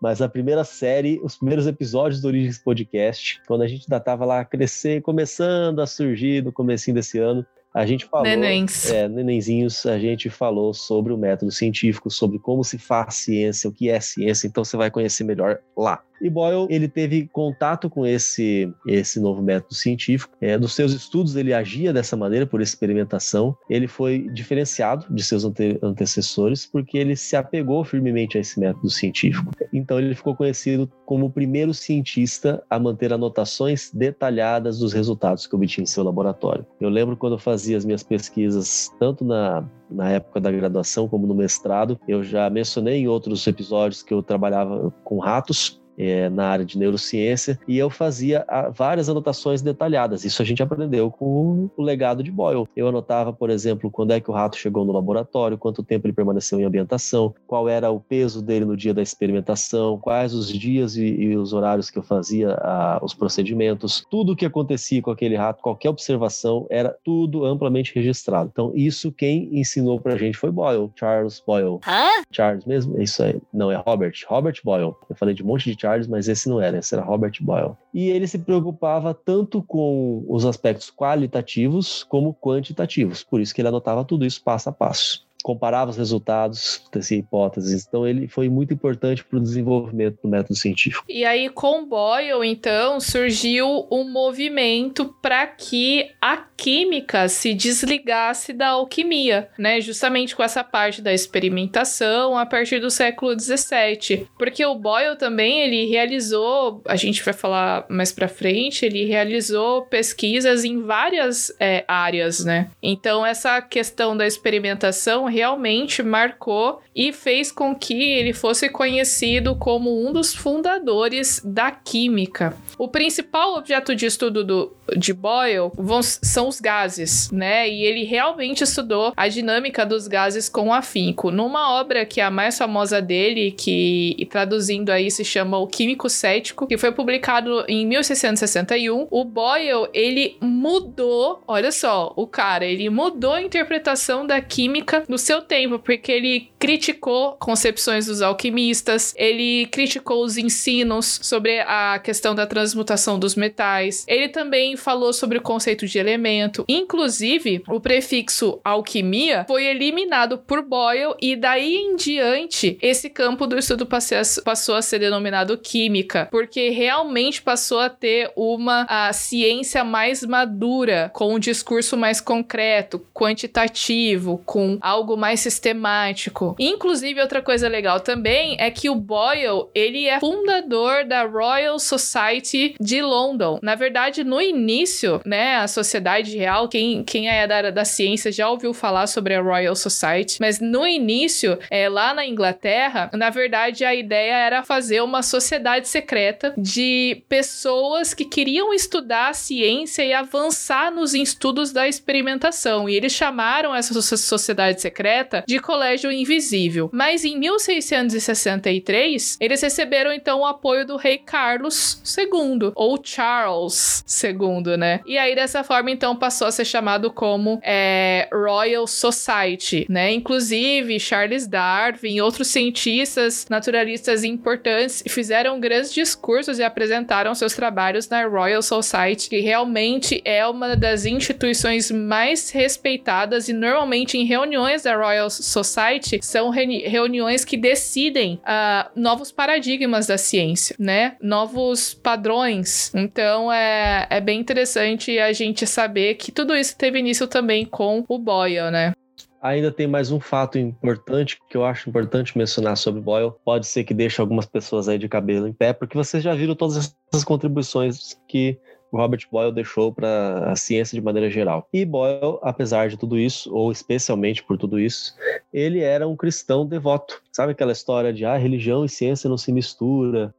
[0.00, 4.24] mas a primeira série, os primeiros episódios do Origens Podcast, quando a gente ainda estava
[4.24, 7.44] lá crescer, começando a surgir no comecinho desse ano,
[7.78, 8.90] a gente falou, Nenéns.
[8.90, 13.72] É, nenenzinhos, a gente falou sobre o método científico, sobre como se faz ciência, o
[13.72, 16.02] que é ciência, então você vai conhecer melhor lá.
[16.20, 20.36] E Boyle, ele teve contato com esse, esse novo método científico.
[20.40, 23.56] É, nos seus estudos, ele agia dessa maneira, por experimentação.
[23.68, 28.90] Ele foi diferenciado de seus ante antecessores porque ele se apegou firmemente a esse método
[28.90, 29.52] científico.
[29.72, 35.54] Então, ele ficou conhecido como o primeiro cientista a manter anotações detalhadas dos resultados que
[35.54, 36.66] obtinha em seu laboratório.
[36.80, 41.26] Eu lembro quando eu fazia as minhas pesquisas, tanto na na época da graduação como
[41.26, 41.98] no mestrado.
[42.06, 46.78] Eu já mencionei em outros episódios que eu trabalhava com ratos é, na área de
[46.78, 50.24] neurociência e eu fazia várias anotações detalhadas.
[50.24, 52.68] Isso a gente aprendeu com o legado de Boyle.
[52.76, 56.14] Eu anotava, por exemplo, quando é que o rato chegou no laboratório, quanto tempo ele
[56.14, 60.96] permaneceu em ambientação, qual era o peso dele no dia da experimentação, quais os dias
[60.96, 65.10] e, e os horários que eu fazia a, os procedimentos, tudo o que acontecia com
[65.10, 68.50] aquele rato, qualquer observação, era tudo amplamente registrado.
[68.52, 71.78] Então, isso quem ensinou pra gente foi Boyle, Charles Boyle.
[71.86, 72.22] Hã?
[72.30, 73.00] Charles mesmo?
[73.00, 73.40] Isso aí.
[73.52, 74.14] Não, é Robert.
[74.28, 74.94] Robert Boyle.
[75.08, 77.32] Eu falei de um monte de Charles Charles, mas esse não era, esse era Robert
[77.40, 77.76] Boyle.
[77.92, 83.68] E ele se preocupava tanto com os aspectos qualitativos como quantitativos, por isso que ele
[83.68, 87.86] anotava tudo isso passo a passo comparava os resultados, tecia hipóteses.
[87.88, 91.02] Então, ele foi muito importante para o desenvolvimento do método científico.
[91.08, 98.70] E aí, com Boyle, então, surgiu um movimento para que a química se desligasse da
[98.70, 99.80] alquimia, né?
[99.80, 104.28] Justamente com essa parte da experimentação a partir do século XVII.
[104.36, 109.86] Porque o Boyle também, ele realizou, a gente vai falar mais para frente, ele realizou
[109.86, 112.70] pesquisas em várias é, áreas, né?
[112.82, 120.06] Então, essa questão da experimentação realmente marcou e fez com que ele fosse conhecido como
[120.06, 122.56] um dos fundadores da química.
[122.76, 127.68] O principal objeto de estudo do, de Boyle vão, são os gases, né?
[127.68, 131.30] E ele realmente estudou a dinâmica dos gases com afinco.
[131.30, 136.08] Numa obra que é a mais famosa dele, que traduzindo aí se chama O Químico
[136.08, 142.88] Cético, que foi publicado em 1661, o Boyle, ele mudou, olha só, o cara, ele
[142.90, 149.66] mudou a interpretação da química no seu tempo, porque ele criticou concepções dos alquimistas, ele
[149.66, 154.04] criticou os ensinos sobre a questão da transmutação dos metais.
[154.08, 156.64] Ele também falou sobre o conceito de elemento.
[156.68, 163.58] Inclusive, o prefixo alquimia foi eliminado por Boyle e daí em diante esse campo do
[163.58, 170.22] estudo passou a ser denominado química, porque realmente passou a ter uma a ciência mais
[170.24, 176.54] madura, com um discurso mais concreto, quantitativo, com algo mais sistemático.
[176.58, 182.74] Inclusive, outra coisa legal também é que o Boyle, ele é fundador da Royal Society
[182.78, 183.58] de London.
[183.62, 188.30] Na verdade, no início, né, a Sociedade Real, quem, quem é da área da ciência
[188.30, 193.30] já ouviu falar sobre a Royal Society, mas no início, é, lá na Inglaterra, na
[193.30, 200.02] verdade, a ideia era fazer uma sociedade secreta de pessoas que queriam estudar a ciência
[200.02, 202.88] e avançar nos estudos da experimentação.
[202.88, 204.97] E eles chamaram essa sociedade secreta
[205.46, 206.90] de Colégio Invisível.
[206.92, 214.76] Mas em 1663, eles receberam então o apoio do rei Carlos II, ou Charles II,
[214.76, 215.00] né?
[215.06, 220.12] E aí dessa forma então passou a ser chamado como é, Royal Society, né?
[220.12, 228.08] Inclusive Charles Darwin e outros cientistas naturalistas importantes fizeram grandes discursos e apresentaram seus trabalhos
[228.08, 234.86] na Royal Society, que realmente é uma das instituições mais respeitadas e normalmente em reuniões
[234.88, 241.16] da Royal Society são reuniões que decidem uh, novos paradigmas da ciência, né?
[241.20, 242.90] Novos padrões.
[242.94, 248.04] Então é, é bem interessante a gente saber que tudo isso teve início também com
[248.08, 248.92] o Boyle, né?
[249.40, 253.32] Ainda tem mais um fato importante que eu acho importante mencionar sobre Boyle.
[253.44, 256.56] Pode ser que deixe algumas pessoas aí de cabelo em pé, porque vocês já viram
[256.56, 258.58] todas essas contribuições que
[258.92, 261.68] Robert Boyle deixou para a ciência de maneira geral.
[261.72, 265.14] E Boyle, apesar de tudo isso, ou especialmente por tudo isso,
[265.52, 267.20] ele era um cristão devoto.
[267.32, 270.34] Sabe aquela história de ah, religião e ciência não se mistura?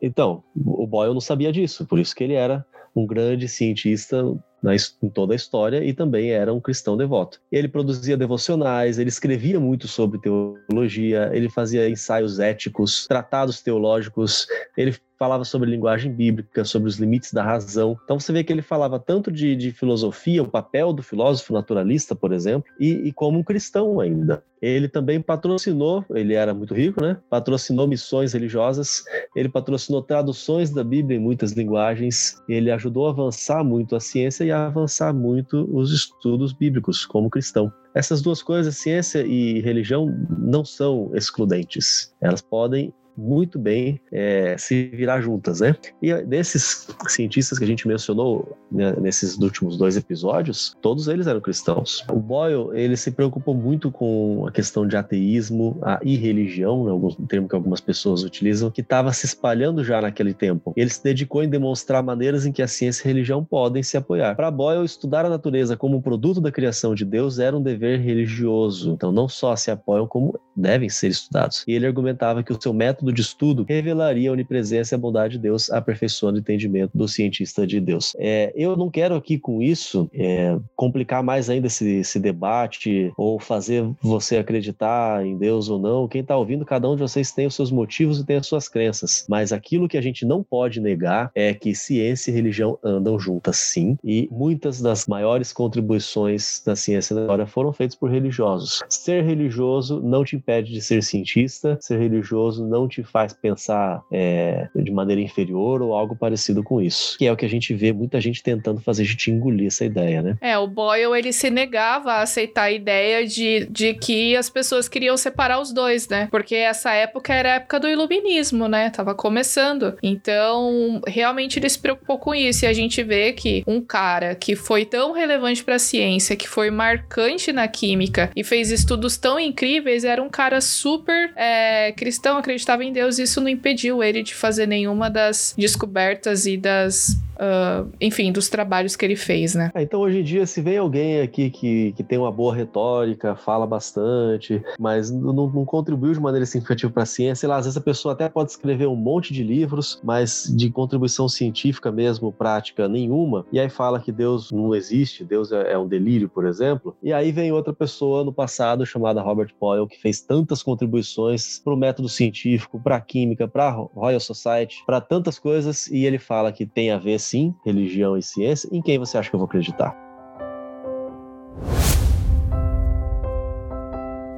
[0.00, 4.22] Então, o Boyle não sabia disso, por isso que ele era um grande cientista
[4.62, 7.40] na, em toda a história e também era um cristão devoto.
[7.50, 14.46] Ele produzia devocionais, ele escrevia muito sobre teologia, ele fazia ensaios éticos, tratados teológicos,
[14.76, 17.94] ele falava sobre linguagem bíblica, sobre os limites da razão.
[18.02, 22.16] Então você vê que ele falava tanto de, de filosofia, o papel do filósofo naturalista,
[22.16, 24.42] por exemplo, e, e, como um cristão ainda.
[24.62, 27.18] Ele também patrocinou, ele era muito rico, né?
[27.28, 29.04] Patrocinou missões religiosas,
[29.36, 34.44] ele patrocinou traduções da Bíblia em muitas linguagens, ele ajudou a avançar muito a ciência
[34.44, 37.70] e a avançar muito os estudos bíblicos como cristão.
[37.94, 40.06] Essas duas coisas, ciência e religião,
[40.38, 42.14] não são excludentes.
[42.20, 45.76] Elas podem muito bem é, se virar juntas, né?
[46.00, 51.40] E desses cientistas que a gente mencionou né, nesses últimos dois episódios, todos eles eram
[51.40, 52.04] cristãos.
[52.10, 57.10] O Boyle, ele se preocupou muito com a questão de ateísmo, a irreligião, né, algum
[57.26, 60.72] termo que algumas pessoas utilizam, que estava se espalhando já naquele tempo.
[60.76, 63.96] Ele se dedicou em demonstrar maneiras em que a ciência e a religião podem se
[63.96, 64.34] apoiar.
[64.34, 68.00] Para Boyle, estudar a natureza como um produto da criação de Deus era um dever
[68.00, 68.92] religioso.
[68.92, 71.64] Então, não só se apoiam, como devem ser estudados.
[71.66, 75.34] E ele argumentava que o seu método de estudo revelaria a onipresença e a bondade
[75.34, 78.14] de Deus, aperfeiçoando o entendimento do cientista de Deus.
[78.18, 83.38] É, eu não quero aqui com isso é, complicar mais ainda esse, esse, debate ou
[83.38, 86.06] fazer você acreditar em Deus ou não.
[86.06, 88.68] Quem está ouvindo, cada um de vocês tem os seus motivos e tem as suas
[88.68, 89.24] crenças.
[89.28, 93.56] Mas aquilo que a gente não pode negar é que ciência e religião andam juntas,
[93.56, 93.96] sim.
[94.04, 98.82] E muitas das maiores contribuições da ciência da história foram feitas por religiosos.
[98.88, 104.68] Ser religioso não te impede de ser cientista, ser religioso não te faz pensar é,
[104.74, 107.16] de maneira inferior ou algo parecido com isso.
[107.18, 109.84] Que é o que a gente vê muita gente tentando fazer a gente engolir essa
[109.84, 110.36] ideia, né?
[110.40, 114.88] É, o Boyle ele se negava a aceitar a ideia de, de que as pessoas
[114.88, 116.28] queriam separar os dois, né?
[116.30, 118.90] Porque essa época era a época do iluminismo, né?
[118.90, 119.96] Tava começando.
[120.02, 122.64] Então, realmente ele se preocupou com isso.
[122.64, 126.48] E a gente vê que um cara que foi tão relevante para a ciência, que
[126.48, 132.38] foi marcante na química e fez estudos tão incríveis, era um cara super é, cristão,
[132.38, 133.18] acreditava em Deus.
[133.18, 138.48] E isso não impediu ele de fazer nenhuma das descobertas e das uh, enfim, dos
[138.48, 139.70] trabalhos que ele fez, né?
[139.74, 143.34] É, então, hoje em dia, se vem alguém aqui que, que tem uma boa retórica,
[143.34, 147.64] fala bastante, mas não, não contribuiu de maneira significativa para a ciência, sei lá, às
[147.64, 152.32] vezes a pessoa até pode escrever um monte de livros, mas de contribuição científica mesmo,
[152.32, 156.44] prática nenhuma, e aí fala que Deus não existe, Deus é, é um delírio, por
[156.44, 161.58] exemplo, e aí vem outra pessoa no passado chamada Robert Boyle, que fez tantas contribuições
[161.58, 166.04] para o método científico, para a química, para a Royal Society, para tantas coisas, e
[166.04, 169.36] ele fala que tem a ver sim, religião e ciência, em quem você acha que
[169.36, 169.94] eu vou acreditar?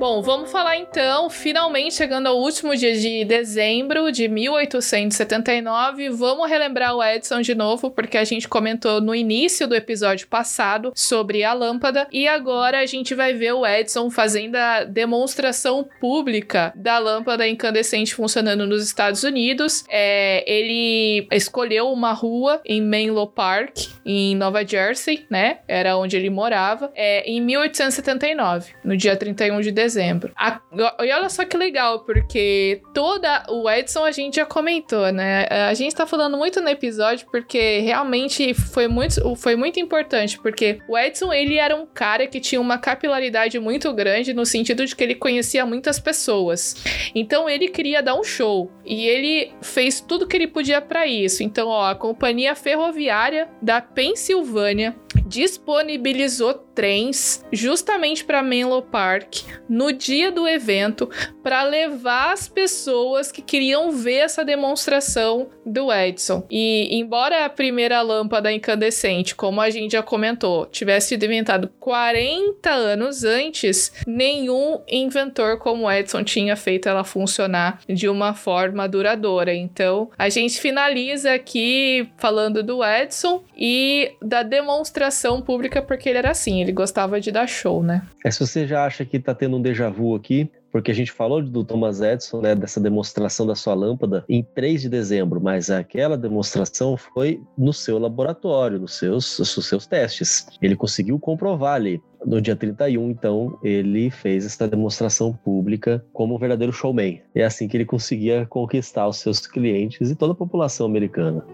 [0.03, 6.97] Bom, vamos falar então, finalmente chegando ao último dia de dezembro de 1879, vamos relembrar
[6.97, 11.53] o Edison de novo, porque a gente comentou no início do episódio passado sobre a
[11.53, 17.47] lâmpada, e agora a gente vai ver o Edison fazendo a demonstração pública da lâmpada
[17.47, 19.85] incandescente funcionando nos Estados Unidos.
[19.89, 25.59] É, ele escolheu uma rua em Menlo Park, em Nova Jersey, né?
[25.69, 30.33] Era onde ele morava, é, em 1879, no dia 31 de dezembro dezembro.
[30.37, 35.47] A, e olha só que legal, porque toda o Edson a gente já comentou, né?
[35.69, 40.79] A gente tá falando muito no episódio porque realmente foi muito, foi muito importante, porque
[40.89, 44.97] o Edson ele era um cara que tinha uma capilaridade muito grande no sentido de
[44.97, 46.77] que ele conhecia muitas pessoas.
[47.15, 51.43] Então ele queria dar um show e ele fez tudo que ele podia para isso.
[51.43, 60.31] Então, ó, a companhia ferroviária da Pensilvânia disponibilizou trens justamente para Menlo Park no dia
[60.31, 61.09] do evento
[61.43, 66.47] para levar as pessoas que queriam ver essa demonstração do Edison.
[66.51, 72.71] E embora a primeira lâmpada incandescente, como a gente já comentou, tivesse sido inventado 40
[72.71, 79.55] anos antes, nenhum inventor como Edison tinha feito ela funcionar de uma forma duradoura.
[79.55, 86.31] Então, a gente finaliza aqui falando do Edison e da demonstração pública porque ele era
[86.31, 88.03] assim, ele gostava de dar show, né?
[88.25, 91.13] É, se você já acha que tá tendo um déjà vu aqui, porque a gente
[91.13, 95.71] falou do Thomas Edison, né, dessa demonstração da sua lâmpada em 3 de dezembro, mas
[95.71, 100.47] aquela demonstração foi no seu laboratório, nos seus, nos seus testes.
[100.63, 102.03] Ele conseguiu comprovar ali.
[102.25, 107.21] No dia 31, então, ele fez essa demonstração pública como um verdadeiro showman.
[107.35, 111.45] É assim que ele conseguia conquistar os seus clientes e toda a população americana.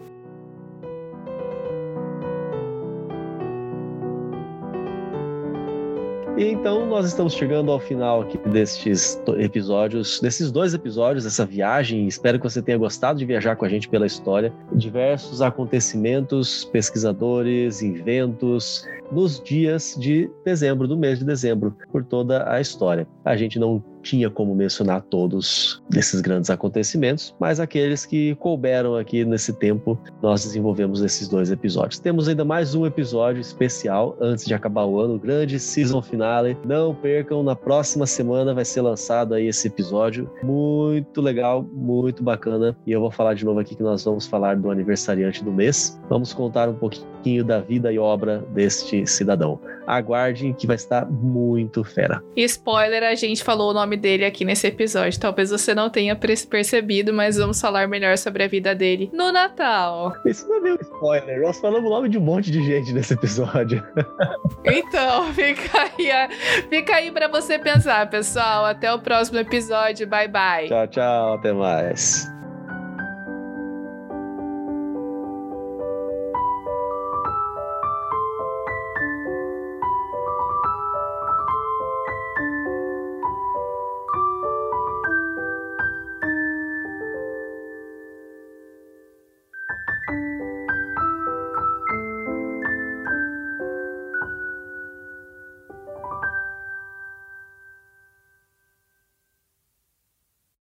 [6.38, 12.06] E então nós estamos chegando ao final aqui destes episódios, desses dois episódios, dessa viagem.
[12.06, 14.52] Espero que você tenha gostado de viajar com a gente pela história.
[14.72, 22.60] Diversos acontecimentos, pesquisadores, inventos, nos dias de dezembro, do mês de dezembro, por toda a
[22.60, 23.04] história.
[23.24, 29.24] A gente não tinha como mencionar todos desses grandes acontecimentos, mas aqueles que couberam aqui
[29.24, 31.98] nesse tempo, nós desenvolvemos esses dois episódios.
[31.98, 36.56] Temos ainda mais um episódio especial antes de acabar o ano, grande season finale.
[36.64, 40.30] Não percam, na próxima semana vai ser lançado aí esse episódio.
[40.42, 42.76] Muito legal, muito bacana.
[42.86, 46.00] E eu vou falar de novo aqui que nós vamos falar do aniversariante do mês.
[46.08, 49.60] Vamos contar um pouquinho da vida e obra deste cidadão.
[49.86, 52.22] Aguardem que vai estar muito fera.
[52.36, 55.18] Spoiler, a gente falou o nome dele aqui nesse episódio.
[55.18, 60.12] Talvez você não tenha percebido, mas vamos falar melhor sobre a vida dele no Natal.
[60.26, 61.40] Isso não é meio spoiler.
[61.40, 63.82] Nós falamos o nome de um monte de gente nesse episódio.
[64.64, 66.28] então, fica aí,
[66.68, 68.66] fica aí para você pensar, pessoal.
[68.66, 70.06] Até o próximo episódio.
[70.06, 70.68] Bye, bye.
[70.68, 71.34] Tchau, tchau.
[71.34, 72.37] Até mais.